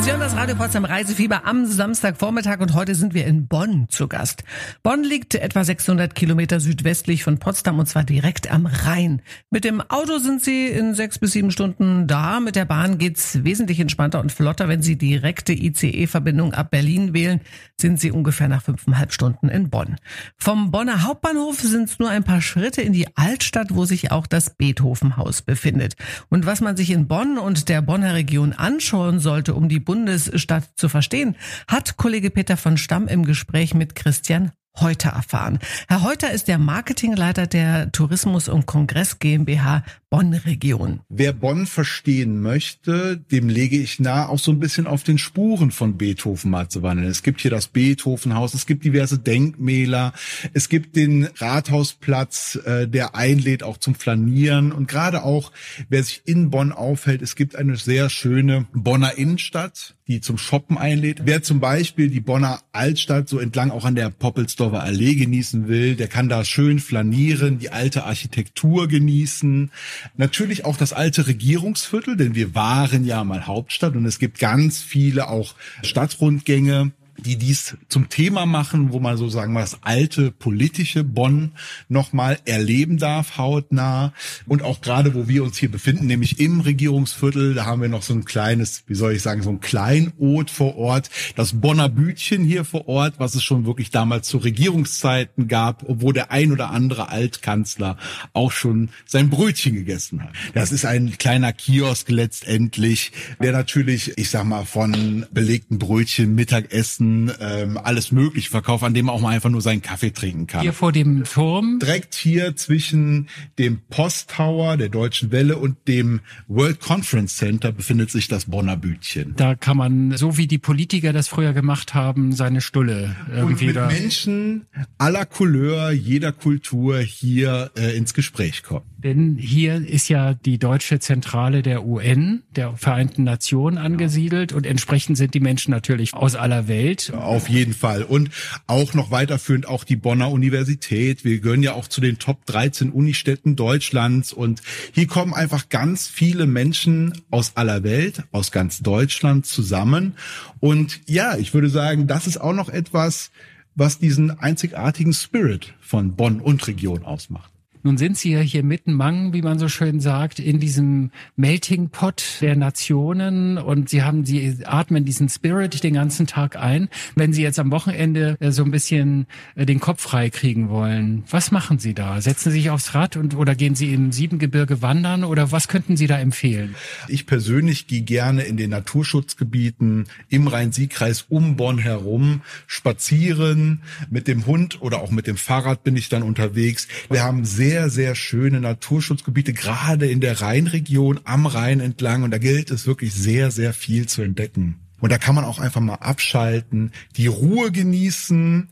Sie 0.05 0.11
hören 0.11 0.19
das 0.19 0.35
Radio 0.35 0.55
Potsdam 0.55 0.85
Reisefieber 0.85 1.47
am 1.47 1.65
Samstagvormittag 1.65 2.59
und 2.59 2.75
heute 2.75 2.93
sind 2.93 3.15
wir 3.15 3.25
in 3.25 3.47
Bonn 3.47 3.87
zu 3.89 4.07
Gast. 4.07 4.43
Bonn 4.83 5.03
liegt 5.03 5.33
etwa 5.33 5.63
600 5.63 6.13
Kilometer 6.13 6.59
südwestlich 6.59 7.23
von 7.23 7.39
Potsdam 7.39 7.79
und 7.79 7.87
zwar 7.87 8.03
direkt 8.03 8.51
am 8.51 8.67
Rhein. 8.67 9.23
Mit 9.49 9.63
dem 9.63 9.81
Auto 9.81 10.19
sind 10.19 10.43
Sie 10.43 10.67
in 10.67 10.93
sechs 10.93 11.17
bis 11.17 11.31
sieben 11.31 11.49
Stunden 11.49 12.05
da. 12.05 12.39
Mit 12.39 12.55
der 12.55 12.65
Bahn 12.65 12.99
geht's 12.99 13.43
wesentlich 13.43 13.79
entspannter 13.79 14.19
und 14.19 14.31
flotter. 14.31 14.67
Wenn 14.67 14.83
Sie 14.83 14.95
direkte 14.95 15.53
ICE-Verbindung 15.53 16.53
ab 16.53 16.69
Berlin 16.69 17.15
wählen, 17.15 17.41
sind 17.81 17.99
Sie 17.99 18.11
ungefähr 18.11 18.47
nach 18.47 18.61
fünfeinhalb 18.61 19.11
Stunden 19.11 19.49
in 19.49 19.71
Bonn. 19.71 19.95
Vom 20.37 20.69
Bonner 20.69 21.01
Hauptbahnhof 21.01 21.59
sind 21.61 21.89
es 21.89 21.97
nur 21.97 22.11
ein 22.11 22.23
paar 22.23 22.41
Schritte 22.41 22.83
in 22.83 22.93
die 22.93 23.07
Altstadt, 23.17 23.73
wo 23.73 23.85
sich 23.85 24.11
auch 24.11 24.27
das 24.27 24.51
Beethovenhaus 24.51 25.41
befindet. 25.41 25.95
Und 26.29 26.45
was 26.45 26.61
man 26.61 26.77
sich 26.77 26.91
in 26.91 27.07
Bonn 27.07 27.39
und 27.39 27.69
der 27.69 27.81
Bonner 27.81 28.13
Region 28.13 28.53
anschauen 28.53 29.19
sollte, 29.19 29.55
um 29.55 29.67
die 29.67 29.79
Bundesstadt 29.95 30.65
zu 30.75 30.89
verstehen, 30.89 31.37
hat 31.69 31.95
Kollege 31.95 32.29
Peter 32.29 32.57
von 32.57 32.77
Stamm 32.77 33.07
im 33.07 33.23
Gespräch 33.23 33.73
mit 33.73 33.95
Christian 33.95 34.51
Heuter 34.77 35.11
erfahren. 35.11 35.59
Herr 35.87 36.03
Heuter 36.03 36.31
ist 36.31 36.49
der 36.49 36.57
Marketingleiter 36.57 37.47
der 37.47 37.93
Tourismus- 37.93 38.49
und 38.49 38.65
Kongress 38.65 39.19
GmbH 39.19 39.83
Bonn-Region. 40.15 41.01
Wer 41.09 41.33
Bonn 41.33 41.65
verstehen 41.65 42.41
möchte, 42.41 43.17
dem 43.17 43.49
lege 43.49 43.75
ich 43.75 43.99
nahe, 43.99 44.29
auch 44.29 44.39
so 44.39 44.49
ein 44.49 44.61
bisschen 44.61 44.87
auf 44.87 45.03
den 45.03 45.17
Spuren 45.17 45.71
von 45.71 45.97
Beethoven 45.97 46.51
mal 46.51 46.69
zu 46.69 46.83
wandeln. 46.83 47.09
Es 47.09 47.21
gibt 47.21 47.41
hier 47.41 47.51
das 47.51 47.67
Beethovenhaus, 47.67 48.53
es 48.53 48.65
gibt 48.65 48.85
diverse 48.85 49.19
Denkmäler, 49.19 50.13
es 50.53 50.69
gibt 50.69 50.95
den 50.95 51.27
Rathausplatz, 51.35 52.57
äh, 52.63 52.87
der 52.87 53.15
einlädt 53.15 53.61
auch 53.61 53.75
zum 53.75 53.93
Flanieren 53.93 54.71
und 54.71 54.87
gerade 54.87 55.23
auch, 55.23 55.51
wer 55.89 56.01
sich 56.01 56.21
in 56.23 56.49
Bonn 56.49 56.71
aufhält, 56.71 57.21
es 57.21 57.35
gibt 57.35 57.57
eine 57.57 57.75
sehr 57.75 58.09
schöne 58.09 58.67
Bonner 58.71 59.17
Innenstadt, 59.17 59.97
die 60.07 60.21
zum 60.21 60.37
Shoppen 60.37 60.77
einlädt. 60.77 61.23
Wer 61.25 61.41
zum 61.41 61.59
Beispiel 61.59 62.09
die 62.09 62.19
Bonner 62.19 62.61
Altstadt 62.71 63.27
so 63.27 63.39
entlang 63.39 63.71
auch 63.71 63.85
an 63.85 63.95
der 63.95 64.11
Poppelsdorfer 64.11 64.83
Allee 64.83 65.15
genießen 65.15 65.67
will, 65.67 65.95
der 65.95 66.07
kann 66.07 66.29
da 66.29 66.45
schön 66.45 66.79
flanieren, 66.79 67.57
die 67.57 67.71
alte 67.71 68.03
Architektur 68.03 68.87
genießen. 68.87 69.71
Natürlich 70.17 70.65
auch 70.65 70.77
das 70.77 70.93
alte 70.93 71.27
Regierungsviertel, 71.27 72.17
denn 72.17 72.35
wir 72.35 72.55
waren 72.55 73.05
ja 73.05 73.23
mal 73.23 73.47
Hauptstadt 73.47 73.95
und 73.95 74.05
es 74.05 74.19
gibt 74.19 74.39
ganz 74.39 74.81
viele 74.81 75.29
auch 75.29 75.55
Stadtrundgänge 75.83 76.91
die 77.25 77.37
dies 77.37 77.75
zum 77.89 78.09
Thema 78.09 78.45
machen, 78.45 78.93
wo 78.93 78.99
man 78.99 79.17
so 79.17 79.29
sagen 79.29 79.53
wir 79.53 79.61
das 79.61 79.79
alte 79.81 80.31
politische 80.31 81.03
Bonn 81.03 81.53
nochmal 81.89 82.39
erleben 82.45 82.97
darf, 82.97 83.37
hautnah. 83.37 84.13
Und 84.45 84.61
auch 84.61 84.81
gerade, 84.81 85.15
wo 85.15 85.27
wir 85.27 85.43
uns 85.43 85.57
hier 85.57 85.71
befinden, 85.71 86.05
nämlich 86.05 86.39
im 86.39 86.59
Regierungsviertel, 86.59 87.55
da 87.55 87.65
haben 87.65 87.81
wir 87.81 87.89
noch 87.89 88.03
so 88.03 88.13
ein 88.13 88.25
kleines, 88.25 88.83
wie 88.87 88.95
soll 88.95 89.13
ich 89.13 89.21
sagen, 89.21 89.41
so 89.41 89.49
ein 89.49 89.59
Kleinod 89.59 90.51
vor 90.51 90.77
Ort, 90.77 91.09
das 91.35 91.59
Bonner 91.59 91.89
Bütchen 91.89 92.43
hier 92.43 92.63
vor 92.63 92.87
Ort, 92.87 93.15
was 93.17 93.35
es 93.35 93.43
schon 93.43 93.65
wirklich 93.65 93.89
damals 93.89 94.27
zu 94.27 94.37
Regierungszeiten 94.37 95.47
gab, 95.47 95.83
obwohl 95.89 96.13
der 96.13 96.31
ein 96.31 96.51
oder 96.51 96.69
andere 96.69 97.09
Altkanzler 97.09 97.97
auch 98.33 98.51
schon 98.51 98.89
sein 99.05 99.29
Brötchen 99.29 99.73
gegessen 99.73 100.23
hat. 100.23 100.29
Das 100.53 100.71
ist 100.71 100.85
ein 100.85 101.17
kleiner 101.17 101.53
Kiosk 101.53 102.09
letztendlich, 102.09 103.11
der 103.41 103.51
natürlich, 103.51 104.17
ich 104.17 104.29
sag 104.29 104.45
mal, 104.45 104.65
von 104.65 105.25
belegten 105.31 105.79
Brötchen, 105.79 106.35
Mittagessen, 106.35 107.14
Ähm, 107.39 107.77
alles 107.77 108.11
mögliche 108.11 108.49
verkauft, 108.49 108.83
an 108.83 108.93
dem 108.93 109.05
man 109.05 109.15
auch 109.15 109.21
mal 109.21 109.29
einfach 109.29 109.49
nur 109.49 109.61
seinen 109.61 109.81
Kaffee 109.81 110.11
trinken 110.11 110.47
kann. 110.47 110.61
Hier 110.61 110.73
vor 110.73 110.91
dem 110.91 111.23
Turm? 111.23 111.79
Direkt 111.79 112.15
hier 112.15 112.55
zwischen 112.55 113.27
dem 113.57 113.79
Posttower 113.89 114.77
der 114.77 114.89
Deutschen 114.89 115.31
Welle 115.31 115.57
und 115.57 115.75
dem 115.87 116.21
World 116.47 116.79
Conference 116.79 117.37
Center 117.37 117.71
befindet 117.71 118.11
sich 118.11 118.27
das 118.27 118.45
Bonner 118.45 118.77
Bütchen. 118.77 119.33
Da 119.35 119.55
kann 119.55 119.77
man, 119.77 120.17
so 120.17 120.37
wie 120.37 120.47
die 120.47 120.57
Politiker 120.57 121.13
das 121.13 121.27
früher 121.27 121.53
gemacht 121.53 121.93
haben, 121.93 122.33
seine 122.33 122.61
Stulle 122.61 123.15
irgendwie 123.33 123.65
und 123.65 123.67
mit 123.67 123.75
da. 123.75 123.87
Menschen 123.87 124.65
aller 124.97 125.25
Couleur, 125.25 125.91
jeder 125.91 126.31
Kultur 126.31 126.99
hier 126.99 127.71
äh, 127.77 127.95
ins 127.97 128.13
Gespräch 128.13 128.63
kommen. 128.63 128.85
Denn 129.05 129.37
hier 129.37 129.87
ist 129.87 130.09
ja 130.09 130.33
die 130.33 130.57
deutsche 130.57 130.99
Zentrale 130.99 131.61
der 131.61 131.85
UN, 131.85 132.41
der 132.55 132.75
Vereinten 132.75 133.23
Nationen 133.23 133.77
angesiedelt 133.77 134.51
und 134.51 134.65
entsprechend 134.65 135.17
sind 135.17 135.35
die 135.35 135.39
Menschen 135.39 135.69
natürlich 135.69 136.15
aus 136.15 136.35
aller 136.35 136.67
Welt. 136.67 137.04
Auf 137.11 137.49
jeden 137.49 137.73
Fall. 137.73 138.03
Und 138.03 138.29
auch 138.67 138.93
noch 138.93 139.11
weiterführend 139.11 139.67
auch 139.67 139.83
die 139.83 139.95
Bonner 139.95 140.31
Universität. 140.31 141.23
Wir 141.23 141.39
gehören 141.39 141.63
ja 141.63 141.73
auch 141.73 141.87
zu 141.87 142.01
den 142.01 142.19
Top 142.19 142.45
13 142.45 142.91
Unistädten 142.91 143.55
Deutschlands 143.55 144.33
und 144.33 144.61
hier 144.93 145.07
kommen 145.07 145.33
einfach 145.33 145.69
ganz 145.69 146.07
viele 146.07 146.45
Menschen 146.45 147.21
aus 147.31 147.53
aller 147.55 147.83
Welt, 147.83 148.23
aus 148.31 148.51
ganz 148.51 148.79
Deutschland 148.79 149.45
zusammen. 149.45 150.15
Und 150.59 151.01
ja, 151.07 151.37
ich 151.37 151.53
würde 151.53 151.69
sagen, 151.69 152.07
das 152.07 152.27
ist 152.27 152.37
auch 152.39 152.53
noch 152.53 152.69
etwas, 152.69 153.31
was 153.75 153.99
diesen 153.99 154.31
einzigartigen 154.31 155.13
Spirit 155.13 155.73
von 155.81 156.15
Bonn 156.15 156.39
und 156.39 156.65
Region 156.67 157.03
ausmacht. 157.03 157.54
Nun 157.85 157.99
sind 157.99 158.17
Sie 158.17 158.31
ja 158.31 158.39
hier 158.39 158.63
mitten 158.63 158.93
Mang, 158.93 159.31
wie 159.33 159.43
man 159.43 159.59
so 159.59 159.67
schön 159.67 159.99
sagt, 159.99 160.39
in 160.39 160.59
diesem 160.59 161.11
Melting 161.35 161.89
Pot 161.89 162.39
der 162.41 162.55
Nationen 162.55 163.59
und 163.59 163.89
Sie 163.89 164.01
haben, 164.01 164.25
Sie 164.25 164.57
atmen 164.65 165.05
diesen 165.05 165.29
Spirit 165.29 165.83
den 165.83 165.93
ganzen 165.93 166.25
Tag 166.25 166.55
ein. 166.55 166.89
Wenn 167.13 167.31
Sie 167.31 167.43
jetzt 167.43 167.59
am 167.59 167.69
Wochenende 167.69 168.37
äh, 168.39 168.49
so 168.49 168.63
ein 168.63 168.71
bisschen 168.71 169.27
äh, 169.53 169.67
den 169.67 169.79
Kopf 169.79 170.01
frei 170.01 170.31
kriegen 170.31 170.69
wollen, 170.69 171.25
was 171.29 171.51
machen 171.51 171.77
Sie 171.77 171.93
da? 171.93 172.19
Setzen 172.21 172.51
Sie 172.51 172.61
sich 172.61 172.71
aufs 172.71 172.95
Rad 172.95 173.17
und 173.17 173.35
oder 173.35 173.53
gehen 173.53 173.75
Sie 173.75 173.93
im 173.93 174.11
Siebengebirge 174.11 174.81
wandern 174.81 175.23
oder 175.23 175.51
was 175.51 175.67
könnten 175.67 175.95
Sie 175.95 176.07
da 176.07 176.17
empfehlen? 176.17 176.73
Ich 177.07 177.27
persönlich 177.27 177.85
gehe 177.85 178.01
gerne 178.01 178.45
in 178.45 178.57
den 178.57 178.71
Naturschutzgebieten 178.71 180.05
im 180.29 180.47
Rhein-Sieg-Kreis 180.47 181.27
um 181.29 181.55
Bonn 181.55 181.77
herum 181.77 182.41
spazieren. 182.65 183.83
Mit 184.09 184.27
dem 184.27 184.47
Hund 184.47 184.81
oder 184.81 185.03
auch 185.03 185.11
mit 185.11 185.27
dem 185.27 185.37
Fahrrad 185.37 185.83
bin 185.83 185.95
ich 185.95 186.09
dann 186.09 186.23
unterwegs. 186.23 186.87
Wir 187.11 187.21
haben 187.21 187.45
sehr 187.45 187.74
sehr, 187.75 187.89
sehr 187.89 188.15
schöne 188.15 188.61
Naturschutzgebiete, 188.61 189.51
gerade 189.51 190.09
in 190.09 190.21
der 190.21 190.39
Rheinregion 190.39 191.19
am 191.25 191.45
Rhein 191.45 191.81
entlang. 191.81 192.23
Und 192.23 192.31
da 192.31 192.37
gilt 192.37 192.71
es 192.71 192.87
wirklich 192.87 193.13
sehr, 193.13 193.51
sehr 193.51 193.73
viel 193.73 194.07
zu 194.07 194.21
entdecken. 194.21 194.79
Und 195.01 195.11
da 195.11 195.17
kann 195.17 195.35
man 195.35 195.43
auch 195.43 195.59
einfach 195.59 195.81
mal 195.81 195.95
abschalten, 195.95 196.93
die 197.17 197.27
Ruhe 197.27 197.73
genießen 197.73 198.69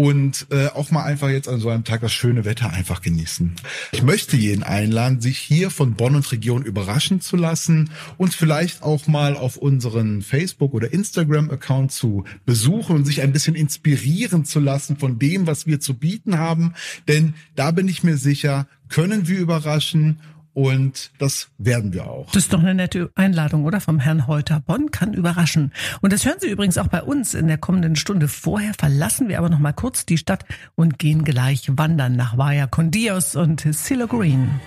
und 0.00 0.46
äh, 0.50 0.68
auch 0.68 0.90
mal 0.90 1.04
einfach 1.04 1.28
jetzt 1.28 1.46
an 1.46 1.60
so 1.60 1.68
einem 1.68 1.84
Tag 1.84 2.00
das 2.00 2.14
schöne 2.14 2.46
Wetter 2.46 2.70
einfach 2.70 3.02
genießen. 3.02 3.52
Ich 3.92 4.02
möchte 4.02 4.34
jeden 4.34 4.62
einladen, 4.62 5.20
sich 5.20 5.36
hier 5.36 5.68
von 5.68 5.92
Bonn 5.92 6.14
und 6.14 6.32
Region 6.32 6.62
überraschen 6.62 7.20
zu 7.20 7.36
lassen, 7.36 7.90
uns 8.16 8.34
vielleicht 8.34 8.82
auch 8.82 9.06
mal 9.08 9.36
auf 9.36 9.58
unseren 9.58 10.22
Facebook- 10.22 10.72
oder 10.72 10.90
Instagram-Account 10.90 11.92
zu 11.92 12.24
besuchen 12.46 12.96
und 12.96 13.04
sich 13.04 13.20
ein 13.20 13.34
bisschen 13.34 13.54
inspirieren 13.54 14.46
zu 14.46 14.58
lassen 14.58 14.96
von 14.96 15.18
dem, 15.18 15.46
was 15.46 15.66
wir 15.66 15.80
zu 15.80 15.92
bieten 15.92 16.38
haben. 16.38 16.72
Denn 17.06 17.34
da 17.54 17.70
bin 17.70 17.86
ich 17.86 18.02
mir 18.02 18.16
sicher, 18.16 18.68
können 18.88 19.28
wir 19.28 19.38
überraschen 19.38 20.20
Und 20.52 21.12
das 21.18 21.48
werden 21.58 21.92
wir 21.92 22.06
auch. 22.06 22.26
Das 22.32 22.44
ist 22.44 22.52
doch 22.52 22.60
eine 22.60 22.74
nette 22.74 23.10
Einladung, 23.14 23.64
oder? 23.64 23.80
Vom 23.80 24.00
Herrn 24.00 24.26
Holter. 24.26 24.60
Bonn 24.60 24.90
kann 24.90 25.14
überraschen. 25.14 25.72
Und 26.00 26.12
das 26.12 26.24
hören 26.24 26.38
Sie 26.40 26.50
übrigens 26.50 26.78
auch 26.78 26.88
bei 26.88 27.02
uns 27.02 27.34
in 27.34 27.46
der 27.46 27.58
kommenden 27.58 27.96
Stunde. 27.96 28.28
Vorher 28.28 28.74
verlassen 28.74 29.28
wir 29.28 29.38
aber 29.38 29.48
noch 29.48 29.60
mal 29.60 29.72
kurz 29.72 30.06
die 30.06 30.18
Stadt 30.18 30.44
und 30.74 30.98
gehen 30.98 31.24
gleich 31.24 31.70
wandern 31.76 32.16
nach 32.16 32.36
Vaya 32.36 32.66
con 32.66 32.90
Dios 32.90 33.36
und 33.36 33.60
Silo 33.72 34.06
Green. 34.06 34.60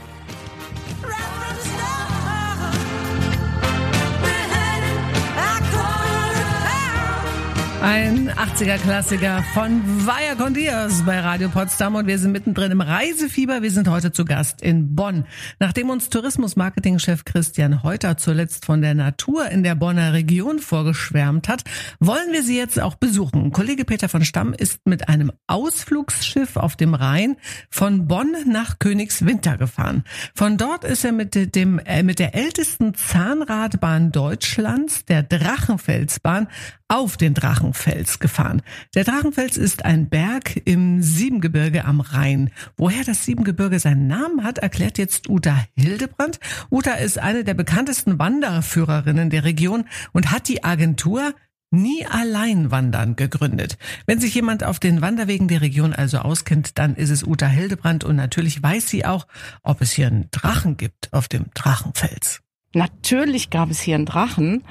Ein 7.83 8.29
80er-Klassiker 8.29 9.43
von 9.53 9.81
Vaya 10.07 10.35
con 10.35 10.53
Dios 10.53 11.03
bei 11.05 11.19
Radio 11.19 11.49
Potsdam 11.49 11.95
und 11.95 12.07
wir 12.07 12.17
sind 12.17 12.31
mittendrin 12.31 12.71
im 12.71 12.79
Reisefieber. 12.79 13.61
Wir 13.61 13.71
sind 13.71 13.89
heute 13.89 14.13
zu 14.13 14.23
Gast 14.23 14.61
in 14.61 14.95
Bonn. 14.95 15.25
Nachdem 15.59 15.89
uns 15.89 16.07
Tourismus-Marketing-Chef 16.07 17.25
Christian 17.25 17.83
Heuter 17.83 18.15
zuletzt 18.15 18.65
von 18.65 18.81
der 18.81 18.93
Natur 18.93 19.49
in 19.49 19.63
der 19.63 19.75
Bonner 19.75 20.13
Region 20.13 20.59
vorgeschwärmt 20.59 21.49
hat, 21.49 21.65
wollen 21.99 22.31
wir 22.31 22.41
sie 22.41 22.57
jetzt 22.57 22.79
auch 22.79 22.95
besuchen. 22.95 23.51
Kollege 23.51 23.83
Peter 23.83 24.07
von 24.07 24.23
Stamm 24.23 24.53
ist 24.53 24.79
mit 24.85 25.09
einem 25.09 25.33
Ausflugsschiff 25.47 26.55
auf 26.55 26.77
dem 26.77 26.93
Rhein 26.93 27.35
von 27.69 28.07
Bonn 28.07 28.33
nach 28.47 28.79
Königswinter 28.79 29.57
gefahren. 29.57 30.05
Von 30.33 30.57
dort 30.57 30.85
ist 30.85 31.03
er 31.03 31.11
mit 31.11 31.53
dem 31.53 31.79
äh, 31.79 32.01
mit 32.01 32.19
der 32.19 32.33
ältesten 32.33 32.95
Zahnradbahn 32.95 34.13
Deutschlands, 34.13 35.03
der 35.03 35.21
Drachenfelsbahn, 35.21 36.47
auf 36.93 37.17
den 37.17 37.33
Drachenfels 37.73 38.19
gefahren. 38.19 38.61
Der 38.95 39.03
Drachenfels 39.03 39.57
ist 39.57 39.85
ein 39.85 40.07
Berg 40.07 40.61
im 40.65 41.01
Siebengebirge 41.01 41.85
am 41.85 42.01
Rhein. 42.01 42.51
Woher 42.77 43.03
das 43.03 43.25
Siebengebirge 43.25 43.79
seinen 43.79 44.07
Namen 44.07 44.43
hat, 44.43 44.59
erklärt 44.59 44.97
jetzt 44.97 45.29
Uta 45.29 45.65
Hildebrand. 45.75 46.39
Uta 46.69 46.93
ist 46.93 47.17
eine 47.17 47.43
der 47.43 47.55
bekanntesten 47.55 48.19
Wanderführerinnen 48.19 49.29
der 49.29 49.43
Region 49.43 49.85
und 50.13 50.31
hat 50.31 50.47
die 50.47 50.63
Agentur 50.63 51.33
Nie 51.75 52.05
allein 52.05 52.69
wandern 52.69 53.15
gegründet. 53.15 53.79
Wenn 54.05 54.19
sich 54.19 54.35
jemand 54.35 54.63
auf 54.63 54.79
den 54.79 55.01
Wanderwegen 55.01 55.47
der 55.47 55.61
Region 55.61 55.91
also 55.91 56.19
auskennt, 56.19 56.77
dann 56.77 56.95
ist 56.95 57.09
es 57.09 57.23
Uta 57.23 57.47
Hildebrand 57.47 58.03
und 58.03 58.15
natürlich 58.15 58.61
weiß 58.61 58.87
sie 58.87 59.05
auch, 59.05 59.25
ob 59.63 59.81
es 59.81 59.91
hier 59.91 60.05
einen 60.05 60.29
Drachen 60.29 60.77
gibt 60.77 61.11
auf 61.11 61.27
dem 61.27 61.45
Drachenfels. 61.55 62.43
Natürlich 62.73 63.49
gab 63.49 63.69
es 63.69 63.79
hier 63.81 63.95
einen 63.95 64.05
Drachen. 64.05 64.63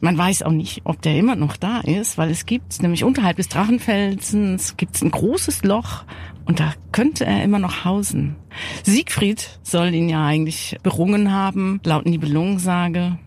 Man 0.00 0.18
weiß 0.18 0.42
auch 0.42 0.50
nicht, 0.50 0.82
ob 0.84 1.00
der 1.02 1.16
immer 1.16 1.36
noch 1.36 1.56
da 1.56 1.80
ist, 1.80 2.18
weil 2.18 2.30
es 2.30 2.46
gibt 2.46 2.82
nämlich 2.82 3.04
unterhalb 3.04 3.36
des 3.36 3.48
Drachenfelsens 3.48 4.76
gibt 4.76 4.96
es 4.96 5.02
ein 5.02 5.10
großes 5.10 5.62
Loch 5.62 6.04
und 6.46 6.60
da 6.60 6.74
könnte 6.92 7.24
er 7.24 7.42
immer 7.42 7.58
noch 7.58 7.84
hausen. 7.84 8.36
Siegfried 8.82 9.58
soll 9.62 9.94
ihn 9.94 10.08
ja 10.08 10.24
eigentlich 10.24 10.76
berungen 10.82 11.32
haben, 11.32 11.80
laut 11.84 12.06
Nibelungensage. 12.06 13.18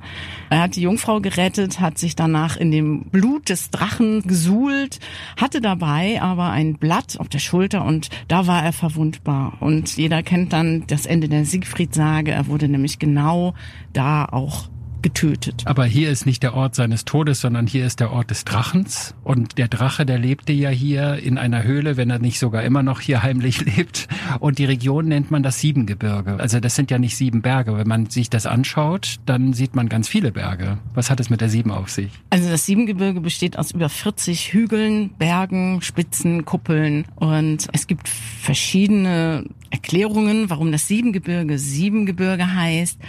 Er 0.49 0.61
hat 0.61 0.75
die 0.75 0.81
Jungfrau 0.81 1.19
gerettet, 1.19 1.79
hat 1.79 1.97
sich 1.97 2.15
danach 2.15 2.55
in 2.57 2.71
dem 2.71 3.05
Blut 3.05 3.49
des 3.49 3.69
Drachen 3.69 4.21
gesuhlt, 4.21 4.99
hatte 5.35 5.59
dabei 5.59 6.21
aber 6.21 6.51
ein 6.51 6.75
Blatt 6.75 7.19
auf 7.19 7.27
der 7.27 7.39
Schulter 7.39 7.83
und 7.83 8.09
da 8.27 8.47
war 8.47 8.63
er 8.63 8.73
verwundbar. 8.73 9.57
Und 9.59 9.97
jeder 9.97 10.23
kennt 10.23 10.53
dann 10.53 10.85
das 10.87 11.05
Ende 11.05 11.27
der 11.27 11.43
Siegfried-Sage. 11.43 12.31
Er 12.31 12.47
wurde 12.47 12.69
nämlich 12.69 12.99
genau 12.99 13.53
da 13.93 14.25
auch 14.25 14.69
getötet. 15.07 15.63
Aber 15.63 15.85
hier 15.85 16.09
ist 16.09 16.25
nicht 16.25 16.43
der 16.43 16.53
Ort 16.53 16.75
seines 16.75 17.05
Todes, 17.05 17.39
sondern 17.39 17.65
hier 17.65 17.85
ist 17.85 18.01
der 18.01 18.11
Ort 18.11 18.29
des 18.29 18.43
Drachens. 18.43 19.15
Und 19.23 19.57
der 19.57 19.69
Drache, 19.69 20.05
der 20.05 20.19
lebte 20.19 20.51
ja 20.51 20.69
hier 20.69 21.15
in 21.15 21.37
einer 21.37 21.63
Höhle, 21.63 21.95
wenn 21.95 22.09
er 22.09 22.19
nicht 22.19 22.39
sogar 22.39 22.63
immer 22.63 22.83
noch 22.83 22.99
hier 22.99 23.23
heimlich 23.23 23.63
lebt. 23.77 24.09
Und 24.41 24.59
die 24.59 24.65
Region 24.65 25.07
nennt 25.07 25.31
man 25.31 25.43
das 25.43 25.61
Siebengebirge. 25.61 26.37
Also 26.41 26.59
das 26.59 26.75
sind 26.75 26.91
ja 26.91 26.99
nicht 26.99 27.15
sieben 27.15 27.41
Berge. 27.41 27.77
Wenn 27.77 27.87
man 27.87 28.09
sich 28.09 28.29
das 28.29 28.45
anschaut, 28.45 29.15
dann 29.25 29.53
sieht 29.53 29.77
man 29.77 29.87
ganz 29.87 30.09
viele 30.09 30.33
Berge. 30.33 30.77
Was 30.93 31.09
hat 31.09 31.21
es 31.21 31.29
mit 31.29 31.39
der 31.39 31.47
Sieben 31.47 31.71
auf 31.71 31.89
sich? 31.89 32.11
Also 32.29 32.49
das 32.49 32.65
Siebengebirge 32.65 33.21
besteht 33.21 33.57
aus 33.57 33.71
über 33.71 33.87
40 33.87 34.51
Hügeln, 34.51 35.11
Bergen, 35.17 35.81
Spitzen, 35.81 36.43
Kuppeln. 36.43 37.05
Und 37.15 37.69
es 37.71 37.87
gibt 37.87 38.09
verschiedene 38.09 39.45
Erklärungen, 39.69 40.49
warum 40.49 40.73
das 40.73 40.89
Siebengebirge 40.89 41.57
Siebengebirge 41.57 42.55
heißt. 42.55 42.99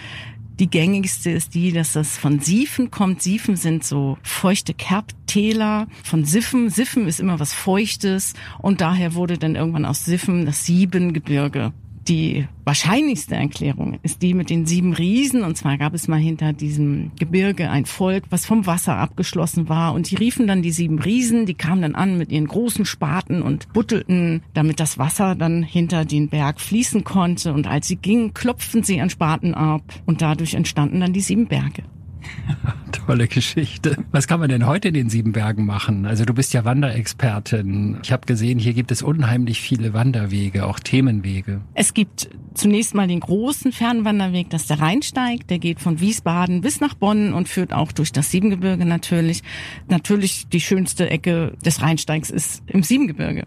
Die 0.59 0.69
gängigste 0.69 1.31
ist 1.31 1.55
die, 1.55 1.73
dass 1.73 1.93
das 1.93 2.19
von 2.19 2.41
Siefen 2.41 2.91
kommt. 2.91 3.23
Siefen 3.23 3.57
sind 3.57 3.85
so 3.85 4.19
feuchte 4.23 4.75
Kerbtäler. 4.75 5.87
Von 6.03 6.25
Siffen, 6.25 6.69
Siffen 6.69 7.07
ist 7.07 7.21
immer 7.21 7.39
was 7.39 7.53
Feuchtes 7.53 8.35
und 8.61 8.81
daher 8.81 9.15
wurde 9.15 9.39
dann 9.39 9.55
irgendwann 9.55 9.85
aus 9.85 10.05
Siffen 10.05 10.47
das 10.47 10.65
Siebengebirge 10.65 11.73
die 12.09 12.47
wahrscheinlichste 12.65 13.35
Erklärung 13.35 13.99
ist 14.03 14.23
die 14.23 14.35
mit 14.35 14.51
den 14.51 14.67
sieben 14.67 14.93
Riesen. 14.93 15.43
Und 15.43 15.57
zwar 15.57 15.79
gab 15.79 15.95
es 15.95 16.09
mal 16.09 16.19
hinter 16.19 16.53
diesem 16.53 17.13
Gebirge 17.19 17.71
ein 17.71 17.87
Volk, 17.87 18.25
was 18.31 18.47
vom 18.47 18.67
Wasser 18.67 18.97
abgeschlossen 18.97 19.69
war. 19.69 19.95
Und 19.95 20.11
die 20.11 20.17
riefen 20.17 20.47
dann 20.47 20.63
die 20.63 20.71
sieben 20.71 20.99
Riesen. 20.99 21.47
Die 21.47 21.55
kamen 21.55 21.83
dann 21.83 21.95
an 21.95 22.19
mit 22.19 22.33
ihren 22.33 22.47
großen 22.47 22.85
Spaten 22.85 23.43
und 23.43 23.73
buttelten, 23.73 24.43
damit 24.55 24.81
das 24.81 24.99
Wasser 24.99 25.35
dann 25.35 25.63
hinter 25.63 26.05
den 26.05 26.29
Berg 26.29 26.61
fließen 26.61 27.05
konnte. 27.05 27.53
Und 27.53 27.67
als 27.67 27.89
sie 27.89 27.97
gingen, 27.97 28.35
klopften 28.35 28.83
sie 28.83 29.01
an 29.01 29.11
Spaten 29.11 29.55
ab. 29.55 29.83
Und 30.07 30.23
dadurch 30.23 30.55
entstanden 30.55 31.01
dann 31.01 31.13
die 31.13 31.21
sieben 31.21 31.47
Berge. 31.47 31.83
Tolle 33.07 33.29
Geschichte. 33.29 33.97
Was 34.13 34.27
kann 34.27 34.41
man 34.41 34.49
denn 34.49 34.67
heute 34.67 34.89
in 34.89 34.95
den 34.95 35.09
sieben 35.09 35.33
Bergen 35.33 35.65
machen? 35.65 36.07
Also 36.07 36.25
du 36.25 36.35
bist 36.35 36.53
ja 36.53 36.65
Wanderexpertin. 36.65 37.99
Ich 38.03 38.13
habe 38.13 38.27
gesehen, 38.27 38.59
hier 38.59 38.75
gibt 38.75 38.91
es 38.91 39.03
unheimlich 39.03 39.61
viele 39.61 39.95
Wanderwege, 39.95 40.67
auch 40.67 40.79
Themenwege. 40.79 41.61
Es 41.75 41.95
gibt 41.95 42.29
zunächst 42.55 42.95
mal 42.95 43.07
den 43.07 43.21
großen 43.21 43.73
Fernwanderweg, 43.73 44.51
das 44.51 44.63
ist 44.63 44.71
der 44.71 44.81
Rheinsteig. 44.81 45.47
Der 45.49 45.59
geht 45.59 45.81
von 45.81 46.01
Wiesbaden 46.01 46.61
bis 46.61 46.81
nach 46.81 46.95
Bonn 46.95 47.33
und 47.33 47.49
führt 47.49 47.73
auch 47.73 47.93
durch 47.93 48.13
das 48.13 48.31
Siebengebirge 48.31 48.85
natürlich. 48.85 49.43
Natürlich 49.89 50.49
die 50.49 50.61
schönste 50.61 51.09
Ecke 51.09 51.53
des 51.65 51.83
Rheinsteigs 51.83 52.31
ist 52.31 52.63
im 52.67 52.83
Siebengebirge. 52.83 53.47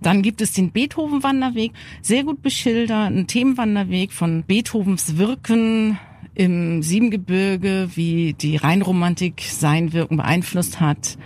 Dann 0.00 0.22
gibt 0.22 0.40
es 0.40 0.52
den 0.52 0.70
Beethoven-Wanderweg, 0.70 1.72
sehr 2.02 2.24
gut 2.24 2.42
beschildert, 2.42 3.12
ein 3.12 3.26
Themenwanderweg 3.26 4.12
von 4.12 4.44
Beethovens 4.44 5.18
Wirken 5.18 5.98
im 6.36 6.82
Siebengebirge, 6.82 7.88
wie 7.94 8.34
die 8.34 8.56
Rheinromantik 8.56 9.40
sein 9.40 9.92
Wirken 9.92 10.18
beeinflusst 10.18 10.80
hat. 10.80 11.16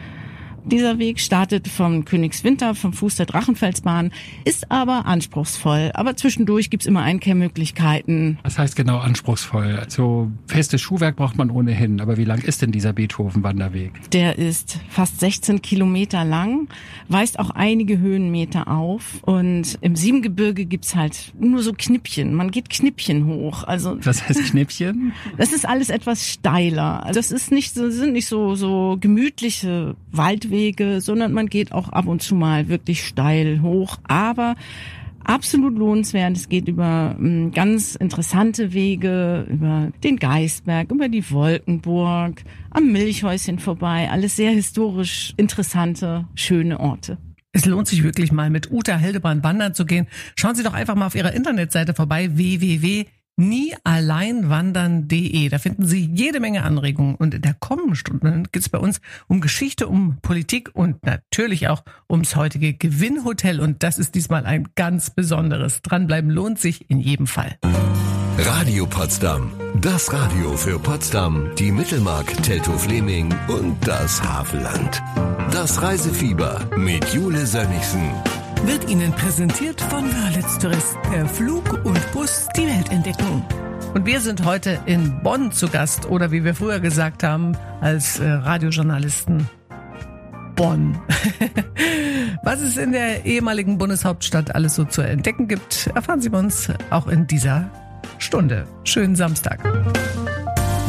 Dieser 0.65 0.99
Weg 0.99 1.21
startet 1.21 1.69
vom 1.69 2.05
Königswinter, 2.05 2.75
vom 2.75 2.93
Fuß 2.93 3.17
der 3.17 3.27
Drachenfelsbahn, 3.27 4.13
ist 4.45 4.71
aber 4.71 5.07
anspruchsvoll. 5.07 5.91
Aber 5.95 6.17
zwischendurch 6.17 6.71
gibt's 6.71 6.87
immer 6.87 7.03
Einkehrmöglichkeiten. 7.03 8.39
Was 8.43 8.59
heißt 8.59 8.77
genau 8.77 8.99
anspruchsvoll? 8.99 9.79
Also 9.81 10.31
festes 10.47 10.81
Schuhwerk 10.81 11.17
braucht 11.17 11.37
man 11.37 11.51
ohnehin. 11.51 12.01
Aber 12.01 12.17
wie 12.17 12.25
lang 12.25 12.41
ist 12.43 12.63
denn 12.63 12.73
dieser 12.73 12.93
Beethoven-Wanderweg? 12.93 14.11
Der 14.13 14.39
ist 14.39 14.79
fast 14.89 15.21
16 15.21 15.63
Kilometer 15.63 16.25
lang, 16.25 16.69
weist 17.09 17.39
auch 17.39 17.51
einige 17.51 17.99
Höhenmeter 17.99 18.69
auf. 18.69 19.23
Und 19.23 19.79
im 19.81 19.97
Siebengebirge 19.97 20.67
gibt's 20.67 20.95
halt 20.95 21.33
nur 21.39 21.63
so 21.63 21.73
Knippchen. 21.73 22.35
Man 22.35 22.51
geht 22.51 22.71
Knippchen 22.71 23.27
hoch. 23.27 23.65
Also 23.65 23.97
Was 24.05 24.29
heißt 24.29 24.51
Knippchen? 24.51 25.13
das 25.37 25.53
ist 25.53 25.67
alles 25.67 25.91
etwas 25.91 26.29
steiler. 26.29 27.05
Also 27.05 27.19
das 27.19 27.33
ist 27.33 27.51
nicht 27.51 27.75
so, 27.75 27.91
sind 27.91 28.13
nicht 28.13 28.27
so, 28.27 28.55
so 28.55 28.97
gemütliche 29.01 29.97
Waldwege. 30.51 30.61
Wege, 30.61 31.01
sondern 31.01 31.33
man 31.33 31.49
geht 31.49 31.73
auch 31.73 31.89
ab 31.89 32.07
und 32.07 32.23
zu 32.23 32.35
mal 32.35 32.69
wirklich 32.69 33.07
steil 33.07 33.63
hoch. 33.63 33.99
Aber 34.05 34.57
absolut 35.25 35.77
lohnenswert. 35.79 36.37
Es 36.37 36.49
geht 36.49 36.69
über 36.69 37.17
ähm, 37.19 37.53
ganz 37.53 37.95
interessante 37.95 38.73
Wege, 38.73 39.47
über 39.49 39.91
den 40.03 40.17
Geisberg, 40.17 40.91
über 40.91 41.09
die 41.09 41.31
Wolkenburg, 41.31 42.43
am 42.71 42.93
Milchhäuschen 42.93 43.59
vorbei. 43.59 44.09
Alles 44.11 44.37
sehr 44.37 44.51
historisch 44.51 45.35
interessante, 45.37 46.27
schöne 46.35 46.81
Orte. 46.81 47.19
Es 47.53 47.67
lohnt 47.67 47.89
sich 47.89 48.05
wirklich 48.05 48.31
mal 48.31 48.49
mit 48.49 48.71
Uta 48.71 48.97
Hildebrand 48.97 49.43
wandern 49.43 49.75
zu 49.75 49.85
gehen. 49.85 50.07
Schauen 50.37 50.55
Sie 50.55 50.63
doch 50.63 50.73
einfach 50.73 50.95
mal 50.95 51.07
auf 51.07 51.17
ihrer 51.17 51.33
Internetseite 51.33 51.95
vorbei, 51.95 52.37
www 52.37 53.07
niealleinwandern.de. 53.37 55.49
Da 55.49 55.59
finden 55.59 55.87
Sie 55.87 56.11
jede 56.13 56.41
Menge 56.41 56.63
Anregungen. 56.63 57.15
Und 57.15 57.35
in 57.35 57.43
der 57.43 57.55
kommenden 57.55 57.97
Stunde 57.97 58.45
geht 58.53 58.63
es 58.63 58.69
bei 58.69 58.79
uns 58.79 59.01
um 59.29 59.41
Geschichte, 59.41 59.89
um 59.89 60.19
Politik 60.23 60.71
und 60.75 61.05
natürlich 61.05 61.69
auch 61.69 61.83
ums 62.09 62.37
heutige 62.37 62.75
Gewinnhotel. 62.75 63.61
Und 63.61 63.83
das 63.83 63.99
ist 63.99 64.15
diesmal 64.15 64.47
ein 64.47 64.69
ganz 64.75 65.11
besonderes. 65.11 65.83
Dranbleiben 65.83 66.31
lohnt 66.31 66.59
sich 66.59 66.91
in 66.91 67.01
jedem 67.01 67.27
Fall. 67.27 67.59
Radio 68.39 68.87
Potsdam. 68.87 69.53
Das 69.81 70.13
Radio 70.13 70.57
für 70.57 70.79
Potsdam, 70.79 71.51
die 71.59 71.71
Mittelmark, 71.71 72.27
Teltow-Fleming 72.43 73.33
und 73.49 73.77
das 73.87 74.23
Havelland. 74.23 75.03
Das 75.53 75.83
Reisefieber 75.83 76.61
mit 76.77 77.15
Jule 77.15 77.47
Sönnigsen 77.47 78.11
wird 78.67 78.89
Ihnen 78.91 79.13
präsentiert 79.13 79.81
von 79.81 80.05
Wörlitz 80.05 80.59
Tourist. 80.59 81.01
Per 81.03 81.27
Flug 81.27 81.85
und 81.85 82.13
Bus 82.13 82.49
die 82.57 82.67
Welt 82.67 82.91
entdecken. 82.91 83.45
Und 83.95 84.07
wir 84.07 84.21
sind 84.21 84.45
heute 84.45 84.79
in 84.87 85.23
Bonn 85.23 85.53
zu 85.53 85.69
Gast 85.69 86.09
oder 86.09 86.31
wie 86.31 86.45
wir 86.45 86.55
früher 86.55 86.81
gesagt 86.81 87.23
haben 87.23 87.57
als 87.81 88.21
äh, 88.21 88.29
Radiojournalisten 88.29 89.49
Bonn. 90.55 90.99
Was 92.43 92.61
es 92.61 92.77
in 92.77 92.93
der 92.93 93.25
ehemaligen 93.25 93.79
Bundeshauptstadt 93.79 94.55
alles 94.55 94.75
so 94.75 94.85
zu 94.85 95.03
entdecken 95.03 95.49
gibt, 95.49 95.89
erfahren 95.95 96.21
Sie 96.21 96.29
bei 96.29 96.39
uns 96.39 96.69
auch 96.91 97.09
in 97.09 97.27
dieser 97.27 97.71
Stunde. 98.19 98.67
Schönen 98.85 99.17
Samstag. 99.17 99.61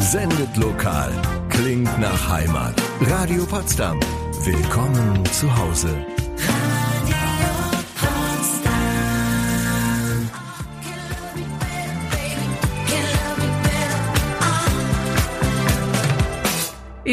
Sendet 0.00 0.56
lokal. 0.56 1.10
Klingt 1.48 2.00
nach 2.00 2.28
Heimat. 2.28 2.74
Radio 3.00 3.44
Potsdam. 3.46 3.98
Willkommen 4.44 5.24
zu 5.26 5.56
Hause. 5.56 6.11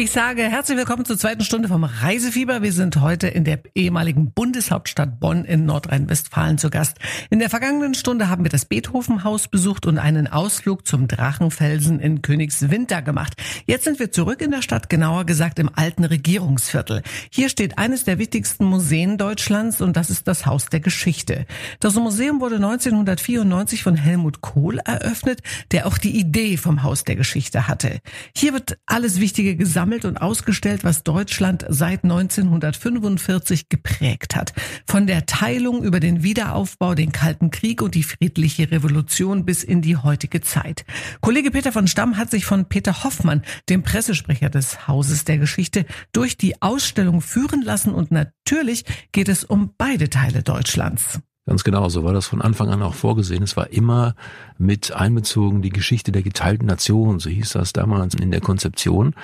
Ich 0.00 0.12
sage 0.12 0.44
herzlich 0.44 0.78
willkommen 0.78 1.04
zur 1.04 1.18
zweiten 1.18 1.44
Stunde 1.44 1.68
vom 1.68 1.84
Reisefieber. 1.84 2.62
Wir 2.62 2.72
sind 2.72 3.02
heute 3.02 3.28
in 3.28 3.44
der 3.44 3.60
ehemaligen 3.74 4.32
Bundeshauptstadt 4.32 5.20
Bonn 5.20 5.44
in 5.44 5.66
Nordrhein-Westfalen 5.66 6.56
zu 6.56 6.70
Gast. 6.70 6.96
In 7.28 7.38
der 7.38 7.50
vergangenen 7.50 7.92
Stunde 7.92 8.30
haben 8.30 8.42
wir 8.42 8.50
das 8.50 8.64
Beethovenhaus 8.64 9.48
besucht 9.48 9.84
und 9.84 9.98
einen 9.98 10.26
Ausflug 10.26 10.86
zum 10.86 11.06
Drachenfelsen 11.06 12.00
in 12.00 12.22
Königswinter 12.22 13.02
gemacht. 13.02 13.34
Jetzt 13.66 13.84
sind 13.84 13.98
wir 13.98 14.10
zurück 14.10 14.40
in 14.40 14.52
der 14.52 14.62
Stadt, 14.62 14.88
genauer 14.88 15.26
gesagt 15.26 15.58
im 15.58 15.68
alten 15.70 16.04
Regierungsviertel. 16.04 17.02
Hier 17.30 17.50
steht 17.50 17.76
eines 17.76 18.04
der 18.04 18.18
wichtigsten 18.18 18.64
Museen 18.64 19.18
Deutschlands 19.18 19.82
und 19.82 19.98
das 19.98 20.08
ist 20.08 20.26
das 20.26 20.46
Haus 20.46 20.70
der 20.70 20.80
Geschichte. 20.80 21.44
Das 21.78 21.94
Museum 21.96 22.40
wurde 22.40 22.54
1994 22.54 23.82
von 23.82 23.96
Helmut 23.96 24.40
Kohl 24.40 24.78
eröffnet, 24.78 25.40
der 25.72 25.86
auch 25.86 25.98
die 25.98 26.18
Idee 26.18 26.56
vom 26.56 26.84
Haus 26.84 27.04
der 27.04 27.16
Geschichte 27.16 27.68
hatte. 27.68 27.98
Hier 28.34 28.54
wird 28.54 28.78
alles 28.86 29.20
Wichtige 29.20 29.56
gesammelt 29.56 29.89
gesammelt 29.90 30.04
und 30.04 30.22
ausgestellt, 30.22 30.84
was 30.84 31.02
Deutschland 31.02 31.66
seit 31.68 32.04
1945 32.04 33.68
geprägt 33.68 34.36
hat. 34.36 34.52
Von 34.86 35.06
der 35.06 35.26
Teilung 35.26 35.82
über 35.82 35.98
den 35.98 36.22
Wiederaufbau, 36.22 36.94
den 36.94 37.10
Kalten 37.10 37.50
Krieg 37.50 37.82
und 37.82 37.94
die 37.94 38.04
friedliche 38.04 38.70
Revolution 38.70 39.44
bis 39.44 39.64
in 39.64 39.82
die 39.82 39.96
heutige 39.96 40.40
Zeit. 40.40 40.84
Kollege 41.20 41.50
Peter 41.50 41.72
von 41.72 41.88
Stamm 41.88 42.16
hat 42.16 42.30
sich 42.30 42.44
von 42.44 42.66
Peter 42.66 43.02
Hoffmann, 43.02 43.42
dem 43.68 43.82
Pressesprecher 43.82 44.48
des 44.48 44.86
Hauses 44.86 45.24
der 45.24 45.38
Geschichte, 45.38 45.84
durch 46.12 46.36
die 46.36 46.62
Ausstellung 46.62 47.20
führen 47.20 47.62
lassen 47.62 47.92
und 47.92 48.12
natürlich 48.12 48.84
geht 49.12 49.28
es 49.28 49.42
um 49.44 49.74
beide 49.76 50.08
Teile 50.08 50.42
Deutschlands. 50.42 51.20
Ganz 51.46 51.64
genau, 51.64 51.88
so 51.88 52.04
war 52.04 52.12
das 52.12 52.26
von 52.26 52.42
Anfang 52.42 52.68
an 52.68 52.82
auch 52.82 52.94
vorgesehen. 52.94 53.42
Es 53.42 53.56
war 53.56 53.70
immer 53.70 54.14
mit 54.58 54.92
einbezogen 54.92 55.62
die 55.62 55.70
Geschichte 55.70 56.12
der 56.12 56.22
geteilten 56.22 56.66
Nation, 56.66 57.18
so 57.18 57.30
hieß 57.30 57.52
das 57.52 57.72
damals 57.72 58.14
in 58.14 58.30
der 58.30 58.42
Konzeption. 58.42 59.14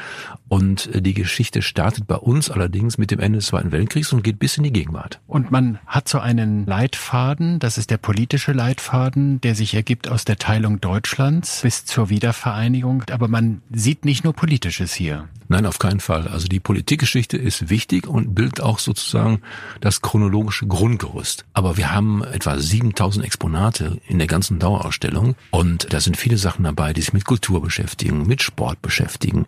Und 0.49 0.95
äh, 0.95 1.03
die 1.03 1.13
Geschichte 1.13 1.61
startet 1.61 2.07
bei 2.07 2.17
uns 2.17 2.51
allerdings 2.51 2.97
mit 2.97 3.11
dem 3.11 3.21
Ende 3.21 3.39
des 3.39 3.49
Zweiten 3.49 3.71
Weltkriegs 3.71 4.15
und 4.15 4.25
geht 4.25 4.39
bis 4.39 4.57
in 4.57 4.65
die 4.65 4.73
Gegenwart. 4.73 5.21
Und 5.27 5.51
man 5.51 5.79
hat 5.87 6.09
so 6.09 6.19
einen 6.19 6.65
Leitfaden, 6.65 7.59
das 7.59 7.77
ist 7.77 7.91
der 7.91 7.99
politische 7.99 8.53
Leitfaden, 8.53 9.41
der 9.43 9.55
sich 9.55 9.75
ergibt 9.75 10.09
aus 10.09 10.25
der 10.25 10.39
Teilung 10.39 10.81
Deutschlands 10.81 11.61
bis 11.63 11.85
zur 11.85 12.09
Wiedervereinigung. 12.09 13.05
Aber 13.13 13.29
man 13.29 13.61
sieht 13.71 14.07
nicht 14.07 14.25
nur 14.25 14.33
Politisches 14.33 14.95
hier. 14.95 15.29
Nein, 15.49 15.67
auf 15.67 15.79
keinen 15.79 16.01
Fall. 16.01 16.27
Also 16.27 16.49
die 16.49 16.61
Politikgeschichte 16.61 17.37
ist 17.37 17.69
wichtig 17.69 18.09
und 18.09 18.35
bildet 18.35 18.61
auch 18.61 18.79
sozusagen 18.79 19.43
das 19.81 20.01
chronologische 20.01 20.67
Grundgerüst. 20.67 21.45
Aber 21.53 21.77
wir 21.77 21.93
haben 21.93 22.06
etwa 22.23 22.59
7000 22.59 23.25
Exponate 23.25 23.99
in 24.07 24.19
der 24.19 24.27
ganzen 24.27 24.59
Dauerausstellung 24.59 25.35
und 25.51 25.93
da 25.93 26.01
sind 26.01 26.17
viele 26.17 26.39
Sachen 26.39 26.65
dabei, 26.65 26.93
die 26.93 27.01
sich 27.01 27.13
mit 27.13 27.25
Kultur 27.25 27.63
beschäftigen, 27.63 28.27
mit 28.27 28.43
Sport 28.43 28.83
beschäftigen, 28.83 29.47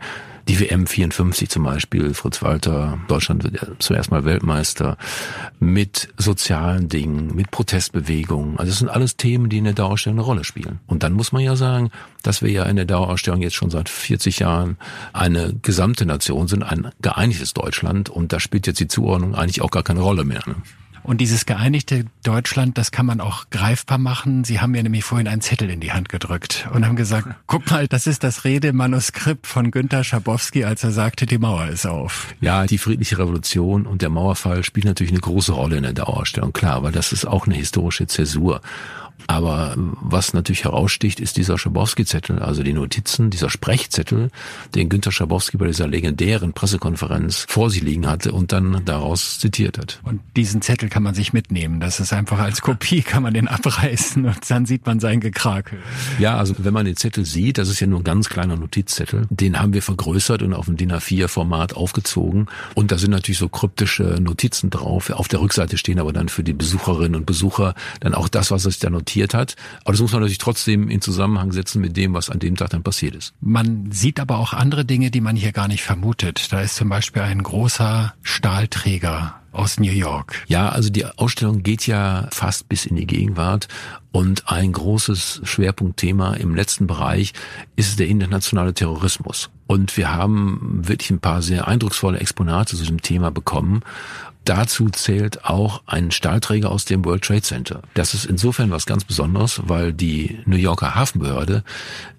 die 0.49 0.61
WM 0.61 0.87
54 0.87 1.51
zum 1.51 1.65
Beispiel, 1.65 2.15
Fritz 2.15 2.41
Walter, 2.41 2.99
Deutschland 3.07 3.45
wird 3.45 3.61
zuerst 3.81 4.11
mal 4.11 4.25
Weltmeister, 4.25 4.97
mit 5.61 6.09
sozialen 6.17 6.89
Dingen, 6.89 7.35
mit 7.35 7.51
Protestbewegungen. 7.51 8.59
Also 8.59 8.71
das 8.71 8.79
sind 8.79 8.89
alles 8.89 9.19
Themen, 9.19 9.51
die 9.51 9.59
in 9.59 9.65
der 9.65 9.75
Dauerausstellung 9.75 10.19
eine 10.19 10.25
Rolle 10.25 10.45
spielen. 10.45 10.81
Und 10.87 11.03
dann 11.03 11.13
muss 11.13 11.33
man 11.33 11.43
ja 11.43 11.55
sagen, 11.55 11.91
dass 12.23 12.41
wir 12.41 12.51
ja 12.51 12.65
in 12.65 12.77
der 12.77 12.87
Dauerausstellung 12.87 13.43
jetzt 13.43 13.57
schon 13.57 13.69
seit 13.69 13.91
40 13.91 14.39
Jahren 14.39 14.79
eine 15.13 15.53
gesamte 15.61 16.07
Nation 16.07 16.49
sind, 16.49 16.63
ein 16.63 16.93
geeinigtes 17.03 17.53
Deutschland. 17.53 18.09
Und 18.09 18.33
da 18.33 18.41
spielt 18.41 18.67
jetzt 18.67 18.81
die 18.81 18.89
Zuordnung 18.89 19.35
eigentlich 19.35 19.61
auch 19.61 19.71
gar 19.71 19.83
keine 19.83 20.01
Rolle 20.01 20.25
mehr. 20.25 20.41
Ne? 20.47 20.55
Und 21.03 21.21
dieses 21.21 21.47
geeinigte 21.47 22.05
Deutschland, 22.23 22.79
das 22.79 22.91
kann 22.91 23.07
man 23.07 23.21
auch 23.21 23.51
greifbar 23.51 23.99
machen. 23.99 24.45
Sie 24.45 24.61
haben 24.61 24.73
mir 24.73 24.83
nämlich 24.83 25.05
vorhin 25.05 25.29
einen 25.29 25.41
Zettel 25.41 25.71
in 25.71 25.81
die 25.81 25.93
Hand 25.93 26.09
gedrückt 26.09 26.69
und 26.73 26.87
haben 26.87 26.97
gesagt, 26.97 27.29
guck 27.47 27.71
mal, 27.71 27.89
das 27.89 28.07
ist 28.07 28.25
das 28.25 28.45
Redemanuskript 28.45 29.47
von 29.47 29.71
Günter 29.71 30.05
Schabowski, 30.05 30.65
als 30.65 30.85
er 30.85 30.91
sagte, 30.91 31.27
die 31.27 31.39
Mauer 31.39 31.67
ist 31.67 31.87
auf. 31.87 32.35
Ja, 32.41 32.67
die 32.67 32.79
friedliche 32.79 33.19
Revolution 33.19 33.87
und 33.87 34.03
der 34.03 34.11
Mauerfall 34.11 34.63
spielen 34.65 34.87
natürlich 34.87 35.13
eine 35.13 35.21
große 35.21 35.53
Rolle 35.53 35.77
in 35.77 35.83
der 35.83 35.93
Dauerausstellung, 35.93 36.53
klar, 36.53 36.83
weil 36.83 36.93
das 36.93 37.13
ist 37.13 37.25
auch 37.25 37.47
eine 37.47 37.57
historische 37.57 38.07
Zäsur. 38.07 38.61
Aber 39.27 39.75
was 39.77 40.33
natürlich 40.33 40.65
heraussticht, 40.65 41.21
ist 41.21 41.37
dieser 41.37 41.59
Schabowski-Zettel, 41.59 42.39
also 42.39 42.63
die 42.63 42.73
Notizen, 42.73 43.31
dieser 43.31 43.51
Sprechzettel, 43.51 44.31
den 44.75 44.89
Günter 44.89 45.13
Schabowski 45.13 45.57
bei 45.57 45.67
dieser 45.67 45.87
legendären 45.87 46.53
Pressekonferenz 46.53 47.45
vor 47.49 47.71
sich 47.71 47.83
liegen 47.83 48.07
hatte 48.07 48.33
und 48.33 48.53
dann 48.53 48.83
daraus 48.85 49.39
zitiert 49.39 49.79
hat. 49.79 50.01
Und 50.05 50.21
diesen 50.37 50.63
Zettel 50.63 50.89
kann 50.89 51.03
man 51.03 51.15
sich 51.15 51.33
mitnehmen. 51.33 51.81
Das 51.81 52.01
ist 52.01 52.13
einfach 52.13 52.39
als 52.39 52.61
Kopie, 52.63 53.03
kann 53.09 53.23
man 53.23 53.35
den 53.35 53.49
abreißen 53.49 54.25
und 54.25 54.51
dann 54.51 54.67
sieht 54.67 54.87
man 54.87 55.01
sein 55.01 55.21
Gekrakel. 55.21 55.79
Ja, 56.19 56.37
also 56.37 56.55
wenn 56.59 56.73
man 56.73 56.87
den 56.87 56.97
Zettel 56.97 57.27
sieht, 57.27 57.59
das 57.59 57.69
ist 57.69 57.81
ja 57.81 57.87
nur 57.87 58.01
ein 58.01 58.05
ganz 58.05 58.29
kleiner 58.29 58.57
Notizzettel, 58.57 59.27
den 59.31 59.61
haben 59.61 59.75
wir 59.75 59.83
vergrößert 59.83 60.43
und 60.43 60.55
auf 60.55 60.67
dem 60.67 60.77
DIN 60.77 60.93
A4-Format 60.93 61.75
aufgezogen. 61.75 62.47
Und 62.75 62.93
da 62.93 62.99
sind 62.99 63.11
natürlich 63.11 63.39
so 63.39 63.49
kryptische 63.49 64.19
Notizen 64.21 64.71
drauf. 64.71 65.11
Auf 65.11 65.29
der 65.29 65.41
Rückseite 65.41 65.77
stehen 65.77 65.99
aber 65.99 66.13
dann 66.13 66.29
für 66.29 66.45
die 66.45 66.53
Besucherinnen 66.53 67.17
und 67.17 67.27
Besucher 67.27 67.75
dann 68.01 68.15
auch 68.15 68.29
das, 68.29 68.51
was 68.51 68.63
sich 68.63 68.79
da 68.79 68.91
notiert 68.91 69.08
notiert 69.09 69.35
hat. 69.35 69.57
Aber 69.85 69.93
das 69.93 70.01
muss 70.01 70.13
man 70.13 70.21
natürlich 70.21 70.39
trotzdem 70.39 70.89
in 70.89 71.01
Zusammenhang 71.01 71.53
setzen 71.53 71.81
mit 71.81 71.97
dem, 71.97 72.15
was 72.15 72.29
an 72.31 72.39
dem 72.39 72.57
Tag 72.57 72.71
dann 72.71 72.83
passiert 72.83 73.15
ist. 73.15 73.33
Man 73.41 73.91
sieht 73.91 74.21
aber 74.21 74.39
auch 74.39 74.53
andere 74.53 74.85
Dinge, 74.85 75.11
die 75.11 75.21
man 75.21 75.37
hier 75.37 75.53
gar 75.53 75.69
nicht 75.69 75.83
vermutet. 75.83 76.53
Da 76.53 76.61
ist 76.61 76.77
zum 76.77 76.89
Beispiel 76.89 77.23
ein 77.23 77.43
großer 77.43 78.15
Stahlträger 78.23 79.35
aus 79.51 79.81
New 79.81 79.91
York. 79.91 80.45
Ja, 80.47 80.69
also 80.69 80.91
die 80.91 81.07
Ausstellung 81.07 81.63
geht 81.63 81.87
ja 81.87 82.29
fast 82.31 82.69
bis 82.69 82.85
in 82.85 82.97
die 82.97 83.07
Gegenwart 83.07 83.67
und 84.13 84.49
ein 84.51 84.73
großes 84.73 85.41
Schwerpunktthema 85.45 86.35
im 86.35 86.55
letzten 86.55 86.87
Bereich 86.87 87.33
ist 87.75 87.99
der 87.99 88.09
internationale 88.09 88.75
Terrorismus. 88.75 89.51
Und 89.67 89.97
wir 89.97 90.13
haben 90.13 90.81
wirklich 90.83 91.11
ein 91.11 91.21
paar 91.21 91.43
sehr 91.43 91.67
eindrucksvolle 91.67 92.19
Exponate 92.19 92.77
zu 92.77 92.83
diesem 92.83 93.03
Thema 93.03 93.31
bekommen. 93.31 93.83
Dazu 94.49 94.89
zählt 94.89 95.45
auch 95.45 95.83
ein 95.85 96.11
Stahlträger 96.11 96.71
aus 96.71 96.87
dem 96.87 97.05
World 97.05 97.23
Trade 97.23 97.43
Center. 97.43 97.83
Das 97.93 98.15
ist 98.15 98.25
insofern 98.25 98.71
was 98.71 98.87
ganz 98.87 99.05
Besonderes, 99.05 99.61
weil 99.65 99.93
die 99.93 100.39
New 100.47 100.57
Yorker 100.57 100.95
Hafenbehörde, 100.95 101.65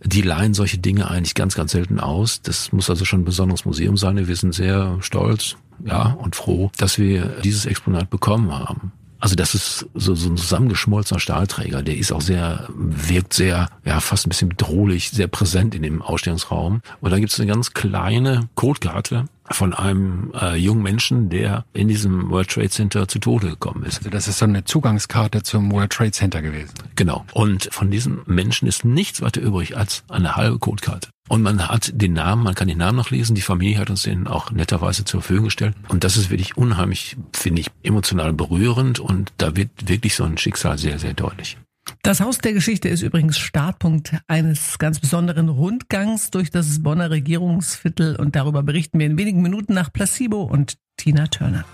die 0.04 0.22
leihen 0.22 0.54
solche 0.54 0.78
Dinge 0.78 1.10
eigentlich 1.10 1.34
ganz, 1.34 1.56
ganz 1.56 1.72
selten 1.72 2.00
aus. 2.00 2.44
Das 2.44 2.72
muss 2.72 2.88
also 2.88 3.04
schon 3.04 3.22
ein 3.22 3.26
besonderes 3.26 3.66
Museum 3.66 3.98
sein. 3.98 4.28
Wir 4.28 4.36
sind 4.36 4.54
sehr 4.54 4.98
stolz, 5.00 5.56
ja, 5.84 6.18
und 6.20 6.36
froh, 6.36 6.70
dass 6.78 7.00
wir 7.00 7.38
dieses 7.44 7.66
Exponat 7.66 8.12
bekommen 8.12 8.52
haben. 8.52 8.92
Also 9.20 9.36
das 9.36 9.56
ist 9.56 9.88
so, 9.96 10.14
so 10.14 10.30
ein 10.30 10.38
zusammengeschmolzener 10.38 11.20
Stahlträger, 11.20 11.82
der 11.82 11.98
ist 11.98 12.12
auch 12.12 12.22
sehr, 12.22 12.70
wirkt 12.70 13.34
sehr, 13.34 13.70
ja, 13.84 14.00
fast 14.00 14.26
ein 14.26 14.30
bisschen 14.30 14.50
bedrohlich, 14.50 15.10
sehr 15.10 15.28
präsent 15.28 15.74
in 15.74 15.82
dem 15.82 16.02
Ausstellungsraum. 16.02 16.82
Und 17.02 17.12
da 17.12 17.20
gibt 17.20 17.32
es 17.32 17.40
eine 17.40 17.52
ganz 17.52 17.74
kleine 17.74 18.48
Codekarte, 18.56 19.26
von 19.52 19.74
einem 19.74 20.32
äh, 20.40 20.56
jungen 20.56 20.84
Menschen, 20.84 21.30
der 21.30 21.66
in 21.74 21.88
diesem 21.88 22.30
World 22.30 22.50
Trade 22.50 22.70
Center 22.70 23.08
zu 23.08 23.20
Tode 23.20 23.50
gekommen 23.50 23.84
ist. 23.84 24.00
Also 24.00 24.10
das 24.10 24.28
ist 24.28 24.40
so 24.40 24.46
eine 24.46 24.64
Zugangskarte 24.64 25.44
zum 25.44 25.72
World 25.72 25.92
Trade 25.92 26.12
Center 26.12 26.42
gewesen. 26.42 26.74
Genau. 26.96 27.26
Und 27.34 27.70
von 27.72 27.92
diesem 27.92 28.22
Menschen 28.26 28.68
ist 28.68 28.86
nichts 28.86 29.22
weiter 29.22 29.42
übrig 29.42 29.78
als 29.78 30.04
eine 30.10 30.36
halbe 30.36 30.60
Codekarte. 30.60 31.10
Und 31.30 31.44
man 31.44 31.68
hat 31.68 31.92
den 31.94 32.14
Namen, 32.14 32.44
man 32.44 32.56
kann 32.56 32.68
den 32.68 32.80
Namen 32.80 32.98
noch 32.98 33.12
lesen. 33.12 33.36
Die 33.36 33.42
Familie 33.42 33.78
hat 33.78 33.92
uns 33.92 34.02
den 34.02 34.28
auch 34.28 34.50
netterweise 34.52 35.06
zur 35.06 35.22
Verfügung 35.22 35.46
gestellt. 35.46 35.76
Und 35.88 36.04
das 36.04 36.18
ist 36.18 36.32
wirklich 36.32 36.58
unheimlich, 36.58 37.18
finde 37.34 37.62
ich, 37.62 37.68
emotional 37.84 38.34
berührend. 38.34 39.00
Und 39.00 39.32
da 39.38 39.56
wird 39.56 39.70
wirklich 39.88 40.16
so 40.16 40.24
ein 40.24 40.40
Schicksal 40.40 40.80
sehr, 40.80 40.98
sehr 40.98 41.14
deutlich. 41.14 41.58
Das 42.02 42.22
Haus 42.22 42.38
der 42.38 42.54
Geschichte 42.54 42.88
ist 42.88 43.02
übrigens 43.02 43.38
Startpunkt 43.38 44.16
eines 44.28 44.80
ganz 44.80 45.00
besonderen 45.00 45.50
Rundgangs 45.50 46.32
durch 46.32 46.50
das 46.50 46.82
Bonner 46.82 47.10
Regierungsviertel 47.12 48.16
und 48.16 48.38
darüber 48.38 48.64
berichten 48.64 49.00
wir 49.00 49.06
in 49.06 49.18
wenigen 49.18 49.42
Minuten 49.42 49.74
nach 49.74 49.92
Placebo 49.92 50.44
und 50.44 50.78
Tina 50.96 51.28
Turner. 51.28 51.66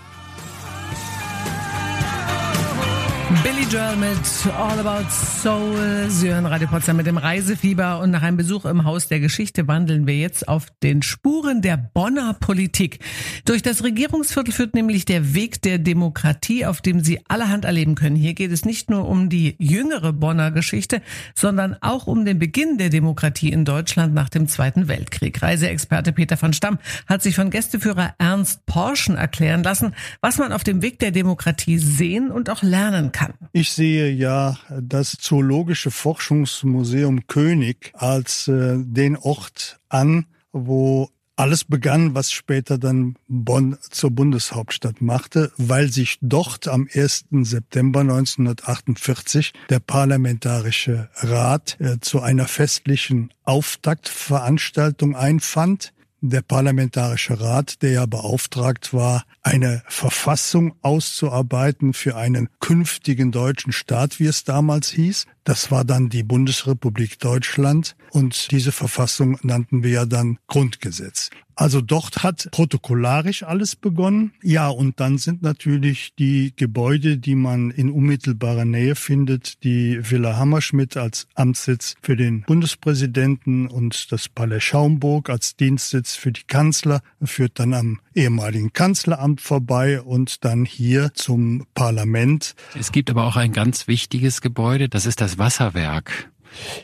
Billy 3.42 3.66
Joel 3.68 3.96
mit 3.96 4.54
All 4.56 4.78
About 4.78 5.10
Soul. 5.10 6.08
Sie 6.08 6.28
hören 6.28 6.46
Radio 6.46 6.68
Potsdam 6.68 6.96
mit 6.96 7.08
dem 7.08 7.18
Reisefieber 7.18 7.98
und 7.98 8.12
nach 8.12 8.22
einem 8.22 8.36
Besuch 8.36 8.64
im 8.66 8.84
Haus 8.84 9.08
der 9.08 9.18
Geschichte 9.18 9.66
wandeln 9.66 10.06
wir 10.06 10.16
jetzt 10.16 10.46
auf 10.46 10.66
den 10.84 11.02
Spuren 11.02 11.60
der 11.60 11.76
Bonner 11.76 12.34
Politik. 12.34 13.00
Durch 13.44 13.62
das 13.62 13.82
Regierungsviertel 13.82 14.52
führt 14.52 14.74
nämlich 14.74 15.06
der 15.06 15.34
Weg 15.34 15.60
der 15.62 15.78
Demokratie, 15.78 16.66
auf 16.66 16.80
dem 16.80 17.02
Sie 17.02 17.20
allerhand 17.26 17.64
erleben 17.64 17.96
können. 17.96 18.14
Hier 18.14 18.34
geht 18.34 18.52
es 18.52 18.64
nicht 18.64 18.90
nur 18.90 19.08
um 19.08 19.28
die 19.28 19.56
jüngere 19.58 20.12
Bonner 20.12 20.52
Geschichte, 20.52 21.02
sondern 21.34 21.76
auch 21.80 22.06
um 22.06 22.24
den 22.24 22.38
Beginn 22.38 22.78
der 22.78 22.90
Demokratie 22.90 23.50
in 23.50 23.64
Deutschland 23.64 24.14
nach 24.14 24.28
dem 24.28 24.46
Zweiten 24.46 24.86
Weltkrieg. 24.86 25.42
Reiseexperte 25.42 26.12
Peter 26.12 26.36
von 26.36 26.52
Stamm 26.52 26.78
hat 27.08 27.24
sich 27.24 27.34
von 27.34 27.50
Gästeführer 27.50 28.14
Ernst 28.18 28.66
Porschen 28.66 29.16
erklären 29.16 29.64
lassen, 29.64 29.94
was 30.20 30.38
man 30.38 30.52
auf 30.52 30.62
dem 30.62 30.80
Weg 30.80 31.00
der 31.00 31.10
Demokratie 31.10 31.78
sehen 31.78 32.30
und 32.30 32.50
auch 32.50 32.62
lernen 32.62 33.10
kann 33.10 33.15
kann. 33.16 33.34
Ich 33.52 33.72
sehe 33.72 34.10
ja 34.10 34.58
das 34.80 35.12
Zoologische 35.12 35.90
Forschungsmuseum 35.90 37.26
König 37.26 37.92
als 37.94 38.48
äh, 38.48 38.76
den 38.78 39.16
Ort 39.16 39.80
an, 39.88 40.26
wo 40.52 41.08
alles 41.36 41.64
begann, 41.64 42.14
was 42.14 42.32
später 42.32 42.78
dann 42.78 43.16
Bonn 43.28 43.76
zur 43.90 44.10
Bundeshauptstadt 44.10 45.02
machte, 45.02 45.52
weil 45.58 45.90
sich 45.92 46.18
dort 46.22 46.66
am 46.66 46.88
1. 46.92 47.26
September 47.42 48.00
1948 48.00 49.52
der 49.68 49.80
Parlamentarische 49.80 51.10
Rat 51.16 51.76
äh, 51.78 51.98
zu 52.00 52.20
einer 52.20 52.48
festlichen 52.48 53.32
Auftaktveranstaltung 53.44 55.14
einfand. 55.14 55.92
Der 56.22 56.40
Parlamentarische 56.40 57.40
Rat, 57.40 57.82
der 57.82 57.90
ja 57.90 58.06
beauftragt 58.06 58.94
war, 58.94 59.24
eine 59.42 59.82
Verfassung 59.86 60.74
auszuarbeiten 60.80 61.92
für 61.92 62.16
einen 62.16 62.48
künftigen 62.58 63.32
deutschen 63.32 63.72
Staat, 63.72 64.18
wie 64.18 64.26
es 64.26 64.42
damals 64.44 64.88
hieß. 64.88 65.26
Das 65.44 65.70
war 65.70 65.84
dann 65.84 66.08
die 66.08 66.22
Bundesrepublik 66.22 67.18
Deutschland 67.18 67.96
und 68.10 68.50
diese 68.50 68.72
Verfassung 68.72 69.38
nannten 69.42 69.82
wir 69.82 69.90
ja 69.90 70.06
dann 70.06 70.38
Grundgesetz. 70.46 71.30
Also 71.56 71.80
dort 71.80 72.22
hat 72.22 72.48
protokollarisch 72.52 73.42
alles 73.42 73.76
begonnen. 73.76 74.32
Ja, 74.42 74.68
und 74.68 75.00
dann 75.00 75.16
sind 75.16 75.40
natürlich 75.42 76.14
die 76.18 76.52
Gebäude, 76.54 77.16
die 77.16 77.34
man 77.34 77.70
in 77.70 77.90
unmittelbarer 77.90 78.66
Nähe 78.66 78.94
findet, 78.94 79.64
die 79.64 79.98
Villa 80.02 80.36
Hammerschmidt 80.36 80.98
als 80.98 81.26
Amtssitz 81.34 81.94
für 82.02 82.14
den 82.14 82.42
Bundespräsidenten 82.42 83.68
und 83.68 84.12
das 84.12 84.28
Palais 84.28 84.60
Schaumburg 84.60 85.30
als 85.30 85.56
Dienstsitz 85.56 86.14
für 86.14 86.30
die 86.30 86.44
Kanzler, 86.46 87.00
führt 87.22 87.58
dann 87.58 87.72
am 87.72 88.00
ehemaligen 88.14 88.74
Kanzleramt 88.74 89.40
vorbei 89.40 90.02
und 90.02 90.44
dann 90.44 90.66
hier 90.66 91.14
zum 91.14 91.66
Parlament. 91.72 92.54
Es 92.78 92.92
gibt 92.92 93.08
aber 93.08 93.24
auch 93.24 93.36
ein 93.36 93.52
ganz 93.52 93.88
wichtiges 93.88 94.42
Gebäude, 94.42 94.90
das 94.90 95.06
ist 95.06 95.22
das 95.22 95.38
Wasserwerk. 95.38 96.30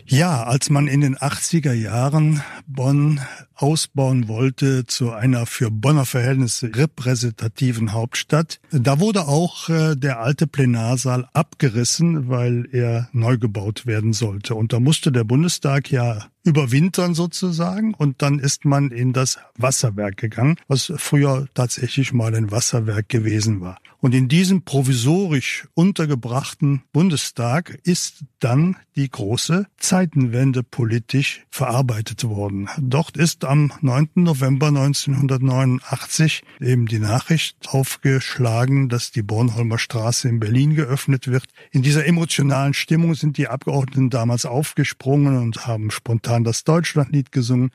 Ja, 0.06 0.44
als 0.44 0.70
man 0.70 0.86
in 0.86 1.00
den 1.00 1.16
80er 1.16 1.72
Jahren 1.72 2.42
Bonn 2.66 3.20
ausbauen 3.62 4.28
wollte 4.28 4.86
zu 4.86 5.12
einer 5.12 5.46
für 5.46 5.70
Bonner 5.70 6.04
Verhältnisse 6.04 6.74
repräsentativen 6.74 7.92
Hauptstadt, 7.92 8.60
da 8.70 9.00
wurde 9.00 9.28
auch 9.28 9.68
äh, 9.68 9.94
der 9.94 10.20
alte 10.20 10.46
Plenarsaal 10.46 11.28
abgerissen, 11.32 12.28
weil 12.28 12.68
er 12.72 13.08
neu 13.12 13.38
gebaut 13.38 13.86
werden 13.86 14.12
sollte. 14.12 14.54
Und 14.54 14.72
da 14.72 14.80
musste 14.80 15.12
der 15.12 15.24
Bundestag 15.24 15.90
ja 15.90 16.26
überwintern 16.44 17.14
sozusagen 17.14 17.94
und 17.94 18.20
dann 18.22 18.38
ist 18.38 18.64
man 18.64 18.90
in 18.90 19.12
das 19.12 19.38
Wasserwerk 19.56 20.16
gegangen, 20.16 20.56
was 20.66 20.92
früher 20.96 21.46
tatsächlich 21.54 22.12
mal 22.12 22.34
ein 22.34 22.50
Wasserwerk 22.50 23.08
gewesen 23.08 23.60
war. 23.60 23.78
Und 24.00 24.14
in 24.14 24.26
diesem 24.26 24.62
provisorisch 24.62 25.68
untergebrachten 25.74 26.82
Bundestag 26.92 27.78
ist 27.84 28.24
dann 28.40 28.76
die 28.96 29.08
große 29.08 29.66
Zeitenwende 29.78 30.64
politisch 30.64 31.44
verarbeitet 31.50 32.24
worden. 32.24 32.68
Dort 32.80 33.16
ist 33.16 33.44
am 33.52 33.70
9. 33.82 34.08
November 34.14 34.68
1989 34.68 36.42
eben 36.58 36.86
die 36.86 36.98
Nachricht 36.98 37.68
aufgeschlagen, 37.68 38.88
dass 38.88 39.10
die 39.10 39.20
Bornholmer 39.20 39.76
Straße 39.76 40.26
in 40.26 40.40
Berlin 40.40 40.74
geöffnet 40.74 41.28
wird. 41.28 41.44
In 41.70 41.82
dieser 41.82 42.06
emotionalen 42.06 42.72
Stimmung 42.72 43.14
sind 43.14 43.36
die 43.36 43.48
Abgeordneten 43.48 44.08
damals 44.08 44.46
aufgesprungen 44.46 45.36
und 45.36 45.66
haben 45.66 45.90
spontan 45.90 46.44
das 46.44 46.64
Deutschlandlied 46.64 47.30
gesungen. 47.30 47.72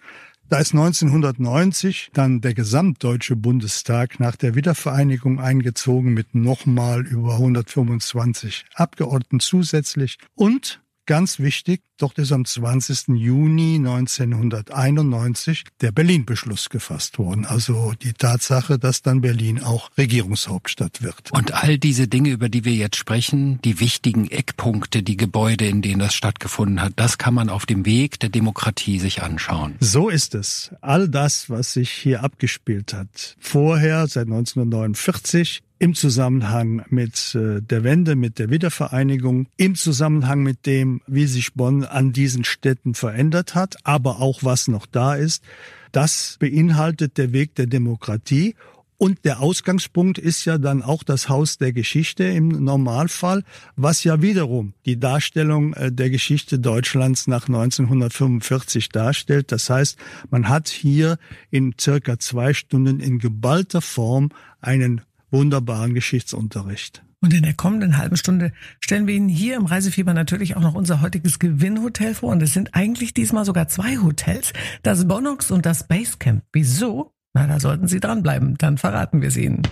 Da 0.49 0.57
ist 0.57 0.73
1990 0.73 2.09
dann 2.11 2.41
der 2.41 2.55
gesamtdeutsche 2.55 3.35
Bundestag 3.35 4.19
nach 4.19 4.35
der 4.35 4.55
Wiedervereinigung 4.55 5.39
eingezogen 5.39 6.11
mit 6.11 6.33
nochmal 6.33 7.05
über 7.05 7.33
125 7.33 8.65
Abgeordneten 8.73 9.39
zusätzlich 9.39 10.17
und 10.33 10.81
Ganz 11.07 11.39
wichtig, 11.39 11.83
dort 11.97 12.17
ist 12.17 12.33
am 12.33 12.43
20. 12.43 13.15
Juni 13.15 13.75
1991 13.75 15.63
der 15.79 15.93
Berlin-Beschluss 15.93 16.69
gefasst 16.69 17.17
worden. 17.17 17.45
Also 17.45 17.93
die 18.03 18.11
Tatsache, 18.11 18.77
dass 18.77 19.03
dann 19.03 19.21
Berlin 19.21 19.63
auch 19.63 19.89
Regierungshauptstadt 19.97 21.01
wird. 21.01 21.31
Und 21.31 21.53
all 21.53 21.77
diese 21.77 22.09
Dinge, 22.09 22.31
über 22.31 22.49
die 22.49 22.65
wir 22.65 22.73
jetzt 22.73 22.97
sprechen, 22.97 23.61
die 23.61 23.79
wichtigen 23.79 24.29
Eckpunkte, 24.29 25.01
die 25.01 25.15
Gebäude, 25.15 25.65
in 25.65 25.81
denen 25.81 25.99
das 25.99 26.13
stattgefunden 26.13 26.81
hat, 26.81 26.91
das 26.97 27.17
kann 27.17 27.33
man 27.33 27.47
auf 27.47 27.65
dem 27.65 27.85
Weg 27.85 28.19
der 28.19 28.27
Demokratie 28.27 28.99
sich 28.99 29.23
anschauen. 29.23 29.75
So 29.79 30.09
ist 30.09 30.35
es. 30.35 30.71
All 30.81 31.07
das, 31.07 31.49
was 31.49 31.71
sich 31.71 31.89
hier 31.89 32.21
abgespielt 32.21 32.93
hat, 32.93 33.37
vorher 33.39 34.07
seit 34.07 34.25
1949 34.25 35.61
im 35.79 35.95
Zusammenhang 35.95 36.83
mit 36.89 37.35
äh, 37.35 37.61
der 37.61 37.83
Wende, 37.83 38.15
mit 38.15 38.39
der 38.39 38.49
Wiedervereinigung, 38.49 39.47
im 39.57 39.75
Zusammenhang 39.75 40.43
mit 40.43 40.65
dem, 40.65 41.01
wie 41.07 41.27
sich 41.27 41.53
Bonn 41.53 41.83
an 41.83 42.13
diesen 42.13 42.43
Städten 42.43 42.93
verändert 42.93 43.55
hat, 43.55 43.77
aber 43.83 44.19
auch 44.21 44.43
was 44.43 44.67
noch 44.67 44.85
da 44.85 45.15
ist. 45.15 45.43
Das 45.91 46.37
beinhaltet 46.39 47.17
der 47.17 47.33
Weg 47.33 47.55
der 47.55 47.67
Demokratie 47.67 48.55
und 48.99 49.25
der 49.25 49.41
Ausgangspunkt 49.41 50.17
ist 50.17 50.45
ja 50.45 50.57
dann 50.57 50.81
auch 50.81 51.03
das 51.03 51.29
Haus 51.29 51.59
der 51.59 51.71
Geschichte 51.71 52.23
im 52.23 52.47
Normalfall, 52.47 53.43
was 53.75 54.03
ja 54.03 54.23
wiederum 54.23 54.73
die 54.87 54.99
Darstellung 54.99 55.73
äh, 55.73 55.91
der 55.91 56.09
Geschichte 56.09 56.57
Deutschlands 56.57 57.27
nach 57.27 57.47
1945 57.47 58.89
darstellt. 58.89 59.51
Das 59.51 59.69
heißt, 59.69 59.99
man 60.31 60.49
hat 60.49 60.67
hier 60.67 61.19
in 61.51 61.75
circa 61.79 62.17
zwei 62.17 62.55
Stunden 62.55 62.99
in 62.99 63.19
geballter 63.19 63.81
Form 63.81 64.29
einen 64.61 65.01
wunderbaren 65.31 65.93
Geschichtsunterricht. 65.93 67.03
Und 67.19 67.33
in 67.33 67.43
der 67.43 67.55
kommenden 67.55 67.97
halben 67.97 68.15
Stunde 68.15 68.51
stellen 68.79 69.07
wir 69.07 69.15
Ihnen 69.15 69.29
hier 69.29 69.55
im 69.55 69.65
Reisefieber 69.65 70.13
natürlich 70.13 70.55
auch 70.55 70.61
noch 70.61 70.75
unser 70.75 71.01
heutiges 71.01 71.39
Gewinnhotel 71.39 72.13
vor. 72.13 72.29
Und 72.31 72.43
es 72.43 72.53
sind 72.53 72.75
eigentlich 72.75 73.13
diesmal 73.13 73.43
sogar 73.43 73.67
zwei 73.67 73.97
Hotels, 73.97 74.53
das 74.83 75.07
Bonox 75.07 75.49
und 75.49 75.65
das 75.65 75.87
Basecamp. 75.87 76.43
Wieso? 76.53 77.13
Na, 77.33 77.47
da 77.47 77.59
sollten 77.59 77.87
Sie 77.87 77.99
dranbleiben, 77.99 78.55
dann 78.57 78.77
verraten 78.77 79.21
wir 79.21 79.29
es 79.29 79.37
Ihnen. 79.37 79.63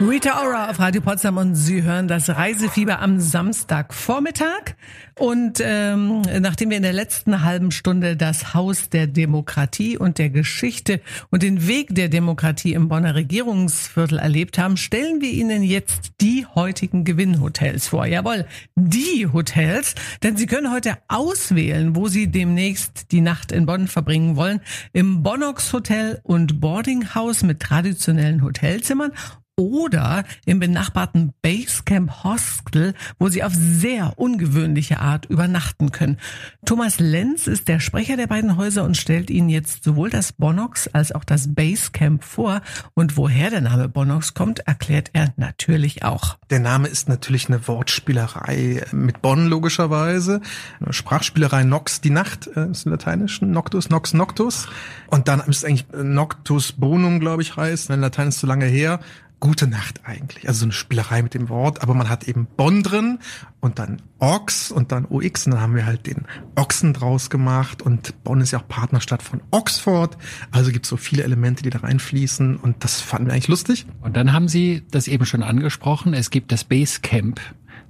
Rita 0.00 0.40
Ora 0.40 0.70
auf 0.70 0.78
Radio 0.78 1.00
Potsdam 1.00 1.38
und 1.38 1.56
Sie 1.56 1.82
hören 1.82 2.06
das 2.06 2.28
Reisefieber 2.28 3.00
am 3.00 3.18
Samstagvormittag. 3.18 4.76
Und 5.16 5.60
ähm, 5.60 6.22
nachdem 6.38 6.70
wir 6.70 6.76
in 6.76 6.84
der 6.84 6.92
letzten 6.92 7.42
halben 7.42 7.72
Stunde 7.72 8.16
das 8.16 8.54
Haus 8.54 8.90
der 8.90 9.08
Demokratie 9.08 9.98
und 9.98 10.18
der 10.18 10.30
Geschichte 10.30 11.00
und 11.30 11.42
den 11.42 11.66
Weg 11.66 11.96
der 11.96 12.08
Demokratie 12.08 12.74
im 12.74 12.88
Bonner 12.88 13.16
Regierungsviertel 13.16 14.20
erlebt 14.20 14.56
haben, 14.56 14.76
stellen 14.76 15.20
wir 15.20 15.30
Ihnen 15.30 15.64
jetzt 15.64 16.12
die 16.20 16.46
heutigen 16.46 17.02
Gewinnhotels 17.02 17.88
vor. 17.88 18.06
Jawohl, 18.06 18.46
die 18.76 19.26
Hotels, 19.26 19.96
denn 20.22 20.36
Sie 20.36 20.46
können 20.46 20.70
heute 20.70 20.96
auswählen, 21.08 21.96
wo 21.96 22.06
Sie 22.06 22.28
demnächst 22.28 23.10
die 23.10 23.20
Nacht 23.20 23.50
in 23.50 23.66
Bonn 23.66 23.88
verbringen 23.88 24.36
wollen. 24.36 24.60
Im 24.92 25.24
Bonnox 25.24 25.72
Hotel 25.72 26.20
und 26.22 26.60
Boarding 26.60 27.16
House 27.16 27.42
mit 27.42 27.58
traditionellen 27.58 28.44
Hotelzimmern 28.44 29.10
oder 29.58 30.24
im 30.46 30.60
benachbarten 30.60 31.34
Basecamp 31.42 32.24
Hostel, 32.24 32.94
wo 33.18 33.28
Sie 33.28 33.42
auf 33.42 33.52
sehr 33.54 34.14
ungewöhnliche 34.16 35.00
Art 35.00 35.26
übernachten 35.26 35.90
können. 35.90 36.18
Thomas 36.64 37.00
Lenz 37.00 37.46
ist 37.48 37.68
der 37.68 37.80
Sprecher 37.80 38.16
der 38.16 38.28
beiden 38.28 38.56
Häuser 38.56 38.84
und 38.84 38.96
stellt 38.96 39.30
Ihnen 39.30 39.48
jetzt 39.48 39.82
sowohl 39.82 40.10
das 40.10 40.32
Bonox 40.32 40.88
als 40.88 41.12
auch 41.12 41.24
das 41.24 41.54
Basecamp 41.54 42.22
vor. 42.22 42.62
Und 42.94 43.16
woher 43.16 43.50
der 43.50 43.60
Name 43.60 43.88
Bonox 43.88 44.32
kommt, 44.32 44.60
erklärt 44.60 45.10
er 45.12 45.34
natürlich 45.36 46.04
auch. 46.04 46.38
Der 46.50 46.60
Name 46.60 46.86
ist 46.86 47.08
natürlich 47.08 47.48
eine 47.48 47.66
Wortspielerei 47.66 48.84
mit 48.92 49.20
Bonn 49.22 49.48
logischerweise. 49.48 50.40
Sprachspielerei 50.88 51.64
Nox 51.64 52.00
die 52.00 52.10
Nacht 52.10 52.48
äh, 52.54 52.70
ist 52.70 52.86
im 52.86 52.92
Lateinischen, 52.92 53.50
Noctus, 53.50 53.90
Nox 53.90 54.14
Noctus. 54.14 54.68
Und 55.08 55.26
dann 55.26 55.40
ist 55.40 55.64
eigentlich 55.64 55.86
Noctus 55.92 56.72
Bonum, 56.72 57.18
glaube 57.18 57.42
ich, 57.42 57.56
heißt. 57.56 57.88
Mein 57.88 58.00
Latein 58.00 58.28
ist 58.28 58.38
zu 58.38 58.46
lange 58.46 58.66
her 58.66 59.00
gute 59.40 59.66
Nacht 59.66 60.00
eigentlich. 60.04 60.48
Also 60.48 60.60
so 60.60 60.66
eine 60.66 60.72
Spielerei 60.72 61.22
mit 61.22 61.34
dem 61.34 61.48
Wort, 61.48 61.82
aber 61.82 61.94
man 61.94 62.08
hat 62.08 62.26
eben 62.26 62.46
Bonn 62.56 62.82
drin 62.82 63.18
und 63.60 63.78
dann 63.78 64.02
Ox 64.18 64.70
und 64.70 64.92
dann 64.92 65.04
OX 65.06 65.46
und 65.46 65.52
dann 65.52 65.60
haben 65.60 65.74
wir 65.74 65.86
halt 65.86 66.06
den 66.06 66.24
Ochsen 66.56 66.92
draus 66.92 67.30
gemacht 67.30 67.82
und 67.82 68.22
Bonn 68.24 68.40
ist 68.40 68.50
ja 68.50 68.58
auch 68.58 68.68
Partnerstadt 68.68 69.22
von 69.22 69.42
Oxford. 69.50 70.16
Also 70.50 70.72
gibt 70.72 70.86
es 70.86 70.90
so 70.90 70.96
viele 70.96 71.22
Elemente, 71.22 71.62
die 71.62 71.70
da 71.70 71.80
reinfließen 71.80 72.56
und 72.56 72.82
das 72.82 73.00
fanden 73.00 73.26
wir 73.26 73.34
eigentlich 73.34 73.48
lustig. 73.48 73.86
Und 74.00 74.16
dann 74.16 74.32
haben 74.32 74.48
Sie 74.48 74.82
das 74.90 75.08
eben 75.08 75.24
schon 75.26 75.42
angesprochen, 75.42 76.14
es 76.14 76.30
gibt 76.30 76.50
das 76.50 76.64
Basecamp 76.64 77.40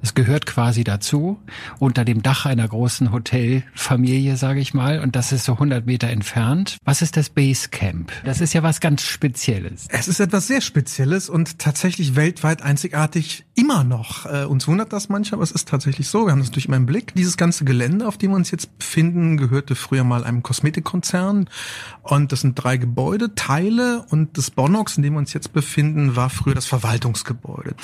Es 0.01 0.15
gehört 0.15 0.47
quasi 0.47 0.85
dazu, 0.85 1.41
unter 1.81 2.05
dem 2.05 2.23
Dach 2.23 2.47
einer 2.47 2.69
großen 2.69 3.11
Hotelfamilie, 3.11 4.37
sage 4.37 4.61
ich 4.61 4.73
mal. 4.73 5.01
Und 5.01 5.17
das 5.17 5.33
ist 5.33 5.45
so 5.45 5.55
100 5.55 5.87
Meter 5.87 6.09
entfernt. 6.09 6.77
Was 6.85 7.03
ist 7.03 7.17
das 7.17 7.31
Basecamp? 7.31 8.13
Das 8.25 8.41
ist 8.41 8.53
ja 8.53 8.63
was 8.63 8.79
ganz 8.79 9.03
Spezielles. 9.03 9.87
Es 9.89 10.07
ist 10.07 10.21
etwas 10.21 10.47
sehr 10.47 10.61
Spezielles 10.61 11.29
und 11.29 11.59
tatsächlich 11.59 12.15
weltweit 12.15 12.63
einzigartig 12.63 13.45
immer 13.57 13.83
noch. 13.83 14.25
Äh, 14.27 14.45
uns 14.45 14.69
wundert 14.69 14.93
das 14.93 15.09
manchmal, 15.09 15.39
aber 15.39 15.43
es 15.43 15.51
ist 15.51 15.69
tatsächlich 15.69 16.07
so. 16.07 16.27
Wir 16.27 16.33
haben 16.33 16.41
das 16.41 16.53
durch 16.53 16.69
meinen 16.69 16.87
Blick. 16.87 17.15
Dieses 17.15 17.37
ganze 17.37 17.65
Gelände, 17.65 18.07
auf 18.07 18.19
dem 18.19 18.31
wir 18.31 18.37
uns 18.37 18.53
jetzt 18.53 18.79
befinden, 18.79 19.37
gehörte 19.37 19.75
früher 19.75 20.05
mal 20.05 20.23
einem 20.23 20.45
Kosmetikkonzern. 20.45 21.49
Und 22.03 22.31
das 22.31 22.43
sind 22.43 22.55
drei 22.55 22.77
Gebäude, 22.77 23.35
Teile. 23.35 24.07
Und 24.11 24.39
das 24.39 24.53
Bonox, 24.53 24.97
in 24.97 25.03
dem 25.03 25.15
wir 25.15 25.19
uns 25.19 25.33
jetzt 25.33 25.53
befinden, 25.53 26.15
war 26.15 26.31
früher 26.31 26.55
das 26.55 26.67
Verwaltungsgebäude. 26.67 27.75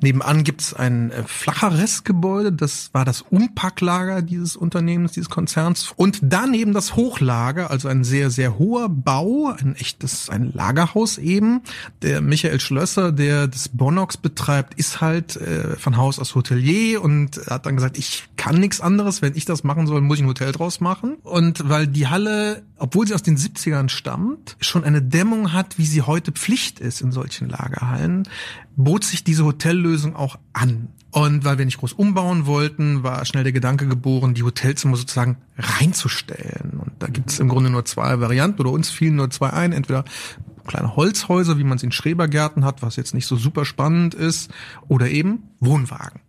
Nebenan 0.00 0.44
gibt 0.44 0.62
es 0.62 0.74
ein 0.74 1.10
äh, 1.10 1.24
flacher 1.24 1.57
Restgebäude. 1.66 2.52
Das 2.52 2.90
war 2.92 3.04
das 3.04 3.22
Umpacklager 3.22 4.22
dieses 4.22 4.56
Unternehmens, 4.56 5.12
dieses 5.12 5.28
Konzerns. 5.28 5.92
Und 5.96 6.20
daneben 6.22 6.72
das 6.72 6.96
Hochlager, 6.96 7.70
also 7.70 7.88
ein 7.88 8.04
sehr, 8.04 8.30
sehr 8.30 8.58
hoher 8.58 8.88
Bau, 8.88 9.54
ein 9.58 9.74
echtes, 9.76 10.30
ein 10.30 10.52
Lagerhaus 10.52 11.18
eben. 11.18 11.62
Der 12.02 12.20
Michael 12.20 12.60
Schlösser, 12.60 13.12
der 13.12 13.48
das 13.48 13.68
Bonox 13.68 14.16
betreibt, 14.16 14.74
ist 14.74 15.00
halt 15.00 15.36
äh, 15.36 15.76
von 15.76 15.96
Haus 15.96 16.18
aus 16.18 16.34
Hotelier 16.34 17.02
und 17.02 17.40
hat 17.48 17.66
dann 17.66 17.76
gesagt, 17.76 17.98
ich 17.98 18.28
kann 18.36 18.60
nichts 18.60 18.80
anderes. 18.80 19.22
Wenn 19.22 19.36
ich 19.36 19.44
das 19.44 19.64
machen 19.64 19.86
soll, 19.86 20.00
muss 20.00 20.18
ich 20.18 20.24
ein 20.24 20.28
Hotel 20.28 20.52
draus 20.52 20.80
machen. 20.80 21.16
Und 21.22 21.68
weil 21.68 21.86
die 21.86 22.06
Halle, 22.06 22.62
obwohl 22.76 23.06
sie 23.06 23.14
aus 23.14 23.22
den 23.22 23.36
70ern 23.36 23.88
stammt, 23.88 24.56
schon 24.60 24.84
eine 24.84 25.02
Dämmung 25.02 25.52
hat, 25.52 25.78
wie 25.78 25.86
sie 25.86 26.02
heute 26.02 26.32
Pflicht 26.32 26.80
ist 26.80 27.00
in 27.00 27.12
solchen 27.12 27.48
Lagerhallen, 27.48 28.28
bot 28.76 29.04
sich 29.04 29.24
diese 29.24 29.44
Hotellösung 29.44 30.14
auch 30.14 30.38
an. 30.52 30.88
Und 31.10 31.44
weil 31.44 31.56
wir 31.56 31.64
nicht 31.64 31.78
groß 31.78 31.94
umbauen 31.94 32.46
wollten, 32.46 33.02
war 33.02 33.24
schnell 33.24 33.42
der 33.42 33.52
Gedanke 33.52 33.86
geboren, 33.86 34.34
die 34.34 34.42
Hotelzimmer 34.42 34.96
sozusagen 34.96 35.38
reinzustellen. 35.56 36.80
Und 36.80 36.92
da 36.98 37.06
gibt 37.06 37.30
es 37.30 37.40
im 37.40 37.48
Grunde 37.48 37.70
nur 37.70 37.86
zwei 37.86 38.20
Varianten 38.20 38.60
oder 38.60 38.70
uns 38.70 38.90
fielen 38.90 39.16
nur 39.16 39.30
zwei 39.30 39.50
ein. 39.50 39.72
Entweder 39.72 40.04
kleine 40.66 40.96
Holzhäuser, 40.96 41.58
wie 41.58 41.64
man 41.64 41.76
es 41.76 41.82
in 41.82 41.92
Schrebergärten 41.92 42.64
hat, 42.64 42.82
was 42.82 42.96
jetzt 42.96 43.14
nicht 43.14 43.26
so 43.26 43.36
super 43.36 43.64
spannend 43.64 44.14
ist, 44.14 44.50
oder 44.86 45.08
eben 45.08 45.44
Wohnwagen. 45.60 46.20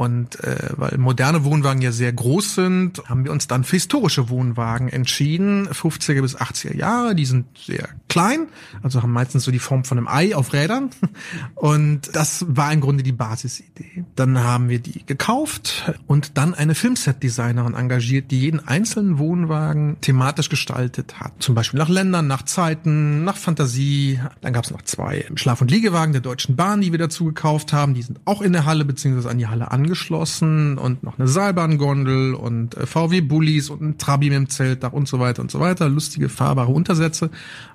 Und 0.00 0.42
äh, 0.42 0.56
weil 0.76 0.96
moderne 0.96 1.44
Wohnwagen 1.44 1.82
ja 1.82 1.92
sehr 1.92 2.10
groß 2.10 2.54
sind, 2.54 3.02
haben 3.06 3.24
wir 3.24 3.32
uns 3.32 3.48
dann 3.48 3.64
für 3.64 3.76
historische 3.76 4.30
Wohnwagen 4.30 4.88
entschieden, 4.88 5.68
50er 5.68 6.22
bis 6.22 6.38
80er 6.38 6.74
Jahre. 6.74 7.14
Die 7.14 7.26
sind 7.26 7.44
sehr 7.58 7.86
klein, 8.08 8.46
also 8.82 9.02
haben 9.02 9.12
meistens 9.12 9.44
so 9.44 9.50
die 9.50 9.58
Form 9.58 9.84
von 9.84 9.98
einem 9.98 10.08
Ei 10.08 10.34
auf 10.34 10.54
Rädern. 10.54 10.88
Und 11.54 12.16
das 12.16 12.46
war 12.48 12.72
im 12.72 12.80
Grunde 12.80 13.02
die 13.02 13.12
Basisidee. 13.12 14.06
Dann 14.16 14.38
haben 14.42 14.70
wir 14.70 14.78
die 14.78 15.04
gekauft 15.04 15.92
und 16.06 16.38
dann 16.38 16.54
eine 16.54 16.74
Filmset-Designerin 16.74 17.74
engagiert, 17.74 18.30
die 18.30 18.40
jeden 18.40 18.66
einzelnen 18.66 19.18
Wohnwagen 19.18 20.00
thematisch 20.00 20.48
gestaltet 20.48 21.20
hat. 21.20 21.32
Zum 21.40 21.54
Beispiel 21.54 21.78
nach 21.78 21.88
Ländern, 21.90 22.26
nach 22.26 22.44
Zeiten, 22.44 23.24
nach 23.24 23.36
Fantasie. 23.36 24.18
Dann 24.40 24.54
gab 24.54 24.64
es 24.64 24.70
noch 24.70 24.82
zwei 24.82 25.26
Schlaf- 25.34 25.60
und 25.60 25.70
Liegewagen 25.70 26.12
der 26.12 26.22
Deutschen 26.22 26.56
Bahn, 26.56 26.80
die 26.80 26.92
wir 26.92 26.98
dazu 26.98 27.26
gekauft 27.26 27.74
haben. 27.74 27.92
Die 27.92 28.02
sind 28.02 28.20
auch 28.24 28.40
in 28.40 28.54
der 28.54 28.64
Halle 28.64 28.86
beziehungsweise 28.86 29.28
an 29.28 29.36
die 29.36 29.46
Halle 29.46 29.70
angeschlossen 29.90 30.78
und 30.78 31.02
noch 31.02 31.18
eine 31.18 31.26
Seilbahngondel 31.26 32.34
und 32.34 32.76
äh, 32.76 32.86
VW-Bullis 32.86 33.70
und 33.70 33.82
ein 33.82 33.98
Trabi 33.98 34.30
mit 34.30 34.36
dem 34.36 34.48
Zeltdach 34.48 34.92
und 34.92 35.08
so 35.08 35.18
weiter 35.18 35.42
und 35.42 35.50
so 35.50 35.58
weiter. 35.58 35.88
Lustige, 35.88 36.28
fahrbare 36.28 36.70
Untersätze. 36.70 37.30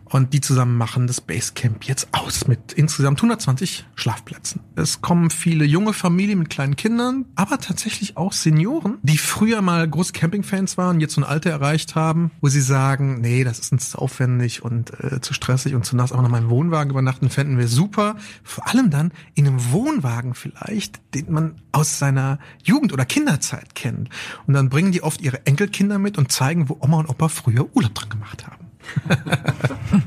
Und 0.06 0.34
die 0.34 0.41
zusammen 0.41 0.78
machen 0.78 1.08
das 1.08 1.20
Basecamp 1.20 1.84
jetzt 1.86 2.08
aus 2.12 2.48
mit 2.48 2.74
insgesamt 2.74 3.20
120 3.20 3.86
Schlafplätzen. 3.96 4.62
Es 4.76 5.02
kommen 5.02 5.30
viele 5.30 5.65
junge 5.65 5.94
Familien 5.94 6.39
mit 6.39 6.50
kleinen 6.50 6.76
Kindern, 6.76 7.26
aber 7.36 7.60
tatsächlich 7.60 8.15
auch 8.15 8.32
Senioren, 8.32 9.00
die 9.02 9.18
früher 9.18 9.62
mal 9.62 9.88
große 9.88 10.13
Campingfans 10.13 10.78
waren, 10.78 11.00
jetzt 11.00 11.15
so 11.15 11.22
ein 11.22 11.26
Alter 11.26 11.50
erreicht 11.50 11.96
haben, 11.96 12.32
wo 12.39 12.50
sie 12.50 12.62
sagen, 12.62 13.20
nee, 13.22 13.44
das 13.44 13.60
ist 13.60 13.72
uns 13.72 13.89
zu 13.89 13.98
aufwendig 13.98 14.63
und 14.63 14.91
äh, 15.04 15.22
zu 15.22 15.34
stressig 15.34 15.74
und 15.74 15.86
zu 15.86 15.96
nass, 15.96 16.12
aber 16.12 16.22
noch 16.22 16.30
mal 16.30 16.41
im 16.41 16.50
Wohnwagen 16.50 16.91
übernachten 16.91 17.30
fänden 17.30 17.58
wir 17.58 17.68
super. 17.68 18.15
Vor 18.44 18.68
allem 18.68 18.91
dann 18.91 19.12
in 19.34 19.48
einem 19.48 19.72
Wohnwagen 19.72 20.36
vielleicht, 20.36 21.02
den 21.15 21.32
man 21.32 21.56
aus 21.72 21.98
seiner 21.98 22.39
Jugend 22.63 22.94
oder 22.94 23.06
Kinderzeit 23.06 23.76
kennt. 23.76 24.10
Und 24.46 24.54
dann 24.54 24.70
bringen 24.70 24.91
die 24.91 25.02
oft 25.02 25.22
ihre 25.22 25.46
Enkelkinder 25.46 25.98
mit 25.98 26.18
und 26.18 26.32
zeigen, 26.32 26.70
wo 26.70 26.78
Oma 26.80 27.00
und 27.00 27.10
Opa 27.10 27.28
früher 27.28 27.68
Urlaub 27.76 27.96
dran 27.96 28.10
gemacht 28.10 28.46
haben. 28.46 28.64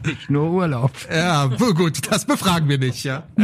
Nicht 0.05 0.31
nur 0.31 0.51
Urlaub. 0.51 0.93
Ja, 1.13 1.47
gut, 1.47 2.11
das 2.11 2.25
befragen 2.25 2.69
wir 2.69 2.79
nicht, 2.79 3.05
ja. 3.05 3.25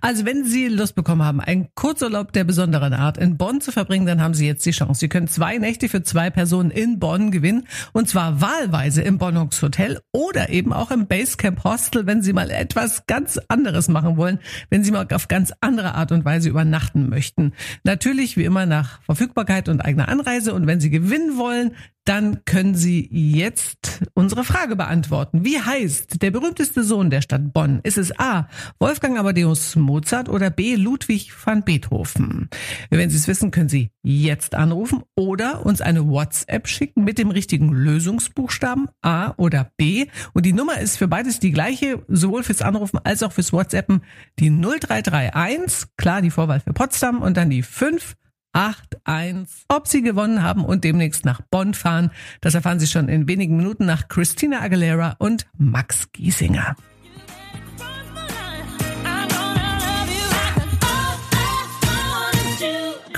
Also 0.00 0.24
wenn 0.24 0.44
Sie 0.44 0.68
Lust 0.68 0.94
bekommen 0.94 1.22
haben, 1.22 1.40
einen 1.40 1.68
Kurzurlaub 1.74 2.32
der 2.32 2.44
besonderen 2.44 2.92
Art 2.92 3.18
in 3.18 3.36
Bonn 3.36 3.60
zu 3.60 3.72
verbringen, 3.72 4.06
dann 4.06 4.20
haben 4.20 4.34
Sie 4.34 4.46
jetzt 4.46 4.64
die 4.66 4.70
Chance. 4.70 5.00
Sie 5.00 5.08
können 5.08 5.28
zwei 5.28 5.58
Nächte 5.58 5.88
für 5.88 6.02
zwei 6.02 6.30
Personen 6.30 6.70
in 6.70 6.98
Bonn 6.98 7.30
gewinnen 7.30 7.66
und 7.92 8.08
zwar 8.08 8.40
wahlweise 8.40 9.02
im 9.02 9.18
Bonnux 9.18 9.60
Hotel 9.62 10.00
oder 10.12 10.50
eben 10.50 10.72
auch 10.72 10.90
im 10.90 11.06
Basecamp 11.06 11.64
Hostel, 11.64 12.06
wenn 12.06 12.22
Sie 12.22 12.32
mal 12.32 12.50
etwas 12.50 13.06
ganz 13.06 13.38
anderes 13.48 13.88
machen 13.88 14.16
wollen, 14.16 14.38
wenn 14.70 14.84
Sie 14.84 14.90
mal 14.90 15.06
auf 15.12 15.28
ganz 15.28 15.52
andere 15.60 15.94
Art 15.94 16.12
und 16.12 16.24
Weise 16.24 16.48
übernachten 16.48 17.08
möchten. 17.08 17.52
Natürlich 17.84 18.36
wie 18.36 18.44
immer 18.44 18.66
nach 18.66 19.02
Verfügbarkeit 19.02 19.68
und 19.68 19.80
eigener 19.80 20.08
Anreise 20.08 20.54
und 20.54 20.66
wenn 20.66 20.80
Sie 20.80 20.90
gewinnen 20.90 21.36
wollen, 21.36 21.72
dann 22.08 22.42
können 22.46 22.74
Sie 22.74 23.06
jetzt 23.12 24.00
unsere 24.14 24.42
Frage 24.42 24.76
beantworten. 24.76 25.44
Wie 25.44 25.60
heißt 25.60 26.22
der 26.22 26.30
berühmteste 26.30 26.82
Sohn 26.82 27.10
der 27.10 27.20
Stadt 27.20 27.52
Bonn? 27.52 27.80
Ist 27.82 27.98
es 27.98 28.18
A. 28.18 28.48
Wolfgang 28.80 29.18
Amadeus 29.18 29.76
Mozart 29.76 30.30
oder 30.30 30.48
B. 30.48 30.76
Ludwig 30.76 31.30
van 31.44 31.64
Beethoven? 31.64 32.48
Wenn 32.88 33.10
Sie 33.10 33.16
es 33.18 33.28
wissen, 33.28 33.50
können 33.50 33.68
Sie 33.68 33.90
jetzt 34.02 34.54
anrufen 34.54 35.02
oder 35.16 35.66
uns 35.66 35.82
eine 35.82 36.08
WhatsApp 36.08 36.66
schicken 36.66 37.04
mit 37.04 37.18
dem 37.18 37.28
richtigen 37.28 37.74
Lösungsbuchstaben 37.74 38.88
A 39.02 39.34
oder 39.36 39.70
B. 39.76 40.06
Und 40.32 40.46
die 40.46 40.54
Nummer 40.54 40.78
ist 40.80 40.96
für 40.96 41.08
beides 41.08 41.40
die 41.40 41.52
gleiche, 41.52 42.02
sowohl 42.08 42.42
fürs 42.42 42.62
Anrufen 42.62 42.98
als 43.04 43.22
auch 43.22 43.32
fürs 43.32 43.52
WhatsAppen. 43.52 44.00
Die 44.38 44.48
0331, 44.48 45.90
klar 45.98 46.22
die 46.22 46.30
Vorwahl 46.30 46.60
für 46.60 46.72
Potsdam 46.72 47.20
und 47.20 47.36
dann 47.36 47.50
die 47.50 47.62
5 47.62 48.16
8-1. 48.54 49.46
Ob 49.68 49.86
sie 49.86 50.02
gewonnen 50.02 50.42
haben 50.42 50.64
und 50.64 50.84
demnächst 50.84 51.24
nach 51.24 51.40
Bonn 51.40 51.74
fahren, 51.74 52.10
das 52.40 52.54
erfahren 52.54 52.80
Sie 52.80 52.86
schon 52.86 53.08
in 53.08 53.28
wenigen 53.28 53.56
Minuten 53.56 53.86
nach 53.86 54.08
Christina 54.08 54.60
Aguilera 54.60 55.16
und 55.18 55.46
Max 55.56 56.10
Giesinger. 56.12 56.76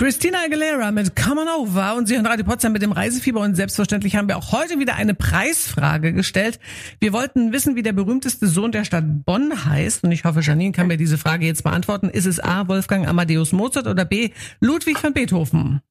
Christina 0.01 0.39
Aguilera 0.47 0.93
mit 0.93 1.15
Come 1.15 1.43
On 1.43 1.49
Over 1.49 1.95
und 1.95 2.09
Sie 2.09 2.15
hören 2.15 2.25
Radio 2.25 2.43
Potsdam 2.43 2.73
mit 2.73 2.81
dem 2.81 2.91
Reisefieber 2.91 3.41
und 3.41 3.55
selbstverständlich 3.55 4.17
haben 4.17 4.29
wir 4.29 4.39
auch 4.39 4.51
heute 4.51 4.79
wieder 4.79 4.95
eine 4.95 5.13
Preisfrage 5.13 6.15
gestellt. 6.15 6.59
Wir 7.01 7.13
wollten 7.13 7.53
wissen, 7.53 7.77
wie 7.77 7.83
der 7.83 7.93
berühmteste 7.93 8.47
Sohn 8.47 8.73
der 8.73 8.87
Stadt 8.87 9.05
Bonn 9.27 9.67
heißt 9.67 10.03
und 10.03 10.11
ich 10.13 10.25
hoffe, 10.25 10.41
Janine 10.41 10.73
kann 10.73 10.87
mir 10.87 10.97
diese 10.97 11.19
Frage 11.19 11.45
jetzt 11.45 11.65
beantworten. 11.65 12.09
Ist 12.09 12.25
es 12.25 12.41
A. 12.41 12.67
Wolfgang 12.67 13.07
Amadeus 13.07 13.53
Mozart 13.53 13.87
oder 13.87 14.07
B. 14.07 14.31
Ludwig 14.61 15.05
van 15.05 15.13
Beethoven? 15.13 15.83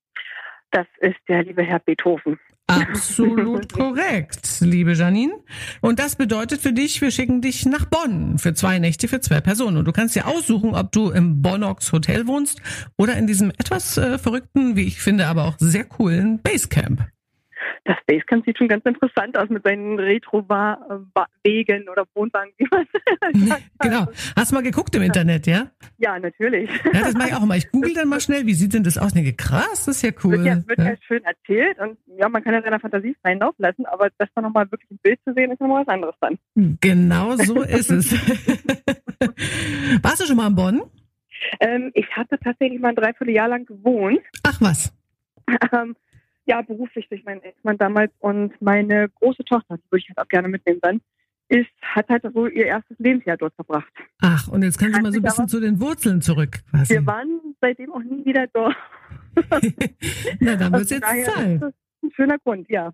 Das 0.71 0.87
ist 0.99 1.17
der 1.27 1.43
liebe 1.43 1.63
Herr 1.63 1.79
Beethoven. 1.79 2.39
Absolut 2.67 3.73
korrekt, 3.73 4.59
liebe 4.61 4.93
Janine. 4.93 5.33
Und 5.81 5.97
das 5.97 6.15
bedeutet 6.15 6.61
für 6.61 6.71
dich, 6.71 7.01
wir 7.01 7.09
schicken 7.09 7.41
dich 7.41 7.65
nach 7.65 7.85
Bonn 7.85 8.37
für 8.37 8.53
zwei 8.53 8.77
Nächte 8.77 9.07
für 9.07 9.19
zwei 9.21 9.41
Personen. 9.41 9.77
Und 9.77 9.85
du 9.85 9.91
kannst 9.91 10.15
dir 10.15 10.27
aussuchen, 10.27 10.75
ob 10.75 10.91
du 10.91 11.09
im 11.09 11.41
Bonnox 11.41 11.91
Hotel 11.91 12.27
wohnst 12.27 12.61
oder 12.95 13.17
in 13.17 13.25
diesem 13.25 13.49
etwas 13.49 13.97
äh, 13.97 14.19
verrückten, 14.19 14.75
wie 14.75 14.83
ich 14.83 15.01
finde, 15.01 15.25
aber 15.25 15.45
auch 15.45 15.55
sehr 15.57 15.85
coolen 15.85 16.41
Basecamp. 16.43 17.07
Das 17.83 17.97
Basecamp 18.05 18.45
sieht 18.45 18.57
schon 18.57 18.67
ganz 18.67 18.85
interessant 18.85 19.37
aus 19.37 19.49
mit 19.49 19.63
seinen 19.63 19.99
Retro-Wegen 19.99 21.89
oder 21.89 22.05
Wohnwagen, 22.13 22.51
wie 22.57 22.67
man. 22.71 22.85
Genau. 23.81 24.07
Hast 24.35 24.51
du 24.51 24.55
mal 24.55 24.61
geguckt 24.61 24.95
im 24.95 25.01
Internet, 25.01 25.47
ja? 25.47 25.71
Ja, 25.97 26.19
natürlich. 26.19 26.69
Ja, 26.93 27.01
das 27.01 27.13
mache 27.13 27.29
ich 27.29 27.35
auch 27.35 27.45
mal. 27.45 27.57
Ich 27.57 27.71
google 27.71 27.93
dann 27.93 28.07
mal 28.07 28.19
schnell, 28.19 28.45
wie 28.45 28.53
sieht 28.53 28.73
denn 28.73 28.83
das 28.83 28.97
aus? 28.97 29.15
Nee, 29.15 29.33
krass, 29.33 29.85
das 29.85 29.97
ist 29.97 30.01
ja 30.01 30.11
cool. 30.23 30.31
Wird 30.31 30.45
ja, 30.45 30.67
wird 30.67 30.79
ja. 30.79 30.89
ja 30.89 30.95
schön 31.07 31.23
erzählt 31.23 31.79
und 31.79 31.97
ja, 32.17 32.29
man 32.29 32.43
kann 32.43 32.53
ja 32.53 32.61
seiner 32.61 32.79
Fantasie 32.79 33.15
freien 33.21 33.39
Lauf 33.39 33.55
lassen, 33.57 33.85
aber 33.85 34.09
das 34.17 34.29
dann 34.35 34.43
nochmal 34.43 34.69
wirklich 34.71 34.91
im 34.91 34.97
Bild 34.97 35.19
zu 35.25 35.33
sehen, 35.33 35.51
ist 35.51 35.61
nochmal 35.61 35.85
was 35.85 35.93
anderes 35.93 36.15
dann. 36.19 36.37
Genau 36.81 37.35
so 37.37 37.61
ist 37.61 37.91
es. 37.91 38.11
Warst 40.03 40.21
du 40.21 40.25
schon 40.25 40.37
mal 40.37 40.47
in 40.47 40.55
Bonn? 40.55 40.81
Ähm, 41.59 41.91
ich 41.93 42.07
hatte 42.15 42.37
tatsächlich 42.39 42.79
mal 42.79 42.89
ein 42.89 42.95
Dreivierteljahr 42.95 43.47
lang 43.47 43.65
gewohnt. 43.65 44.21
Ach 44.43 44.59
was. 44.61 44.93
Ähm, 45.71 45.95
ja, 46.49 46.61
beruflich 46.63 47.07
durch 47.09 47.23
meinen 47.23 47.41
Ex-Mann 47.43 47.77
damals 47.77 48.11
und 48.19 48.59
meine 48.59 49.07
große 49.07 49.45
Tochter, 49.45 49.77
die 49.77 49.91
würde 49.91 50.03
ich 50.03 50.09
halt 50.09 50.17
auch 50.17 50.27
gerne 50.27 50.47
mitnehmen 50.47 50.79
dann, 50.81 50.99
ist, 51.47 51.69
hat 51.81 52.09
halt 52.09 52.23
so 52.33 52.47
ihr 52.47 52.65
erstes 52.65 52.97
Lebensjahr 52.99 53.37
dort 53.37 53.53
verbracht. 53.55 53.91
Ach, 54.21 54.47
und 54.47 54.63
jetzt 54.63 54.77
kannst 54.77 54.97
du 54.97 55.01
mal 55.01 55.11
so 55.11 55.19
ein 55.19 55.23
bisschen 55.23 55.47
zu 55.47 55.59
den 55.59 55.79
Wurzeln 55.79 56.21
zurück. 56.21 56.59
Quasi. 56.71 56.95
Wir 56.95 57.05
waren 57.05 57.39
seitdem 57.61 57.91
auch 57.93 58.03
nie 58.03 58.25
wieder 58.25 58.47
dort. 58.47 58.75
Na, 60.39 60.55
dann 60.55 60.73
wird's 60.73 60.91
Also 60.91 60.95
jetzt 60.95 61.35
Zeit. 61.35 61.61
ist 61.61 61.73
ein 62.03 62.11
schöner 62.15 62.37
Grund, 62.39 62.67
ja. 62.69 62.91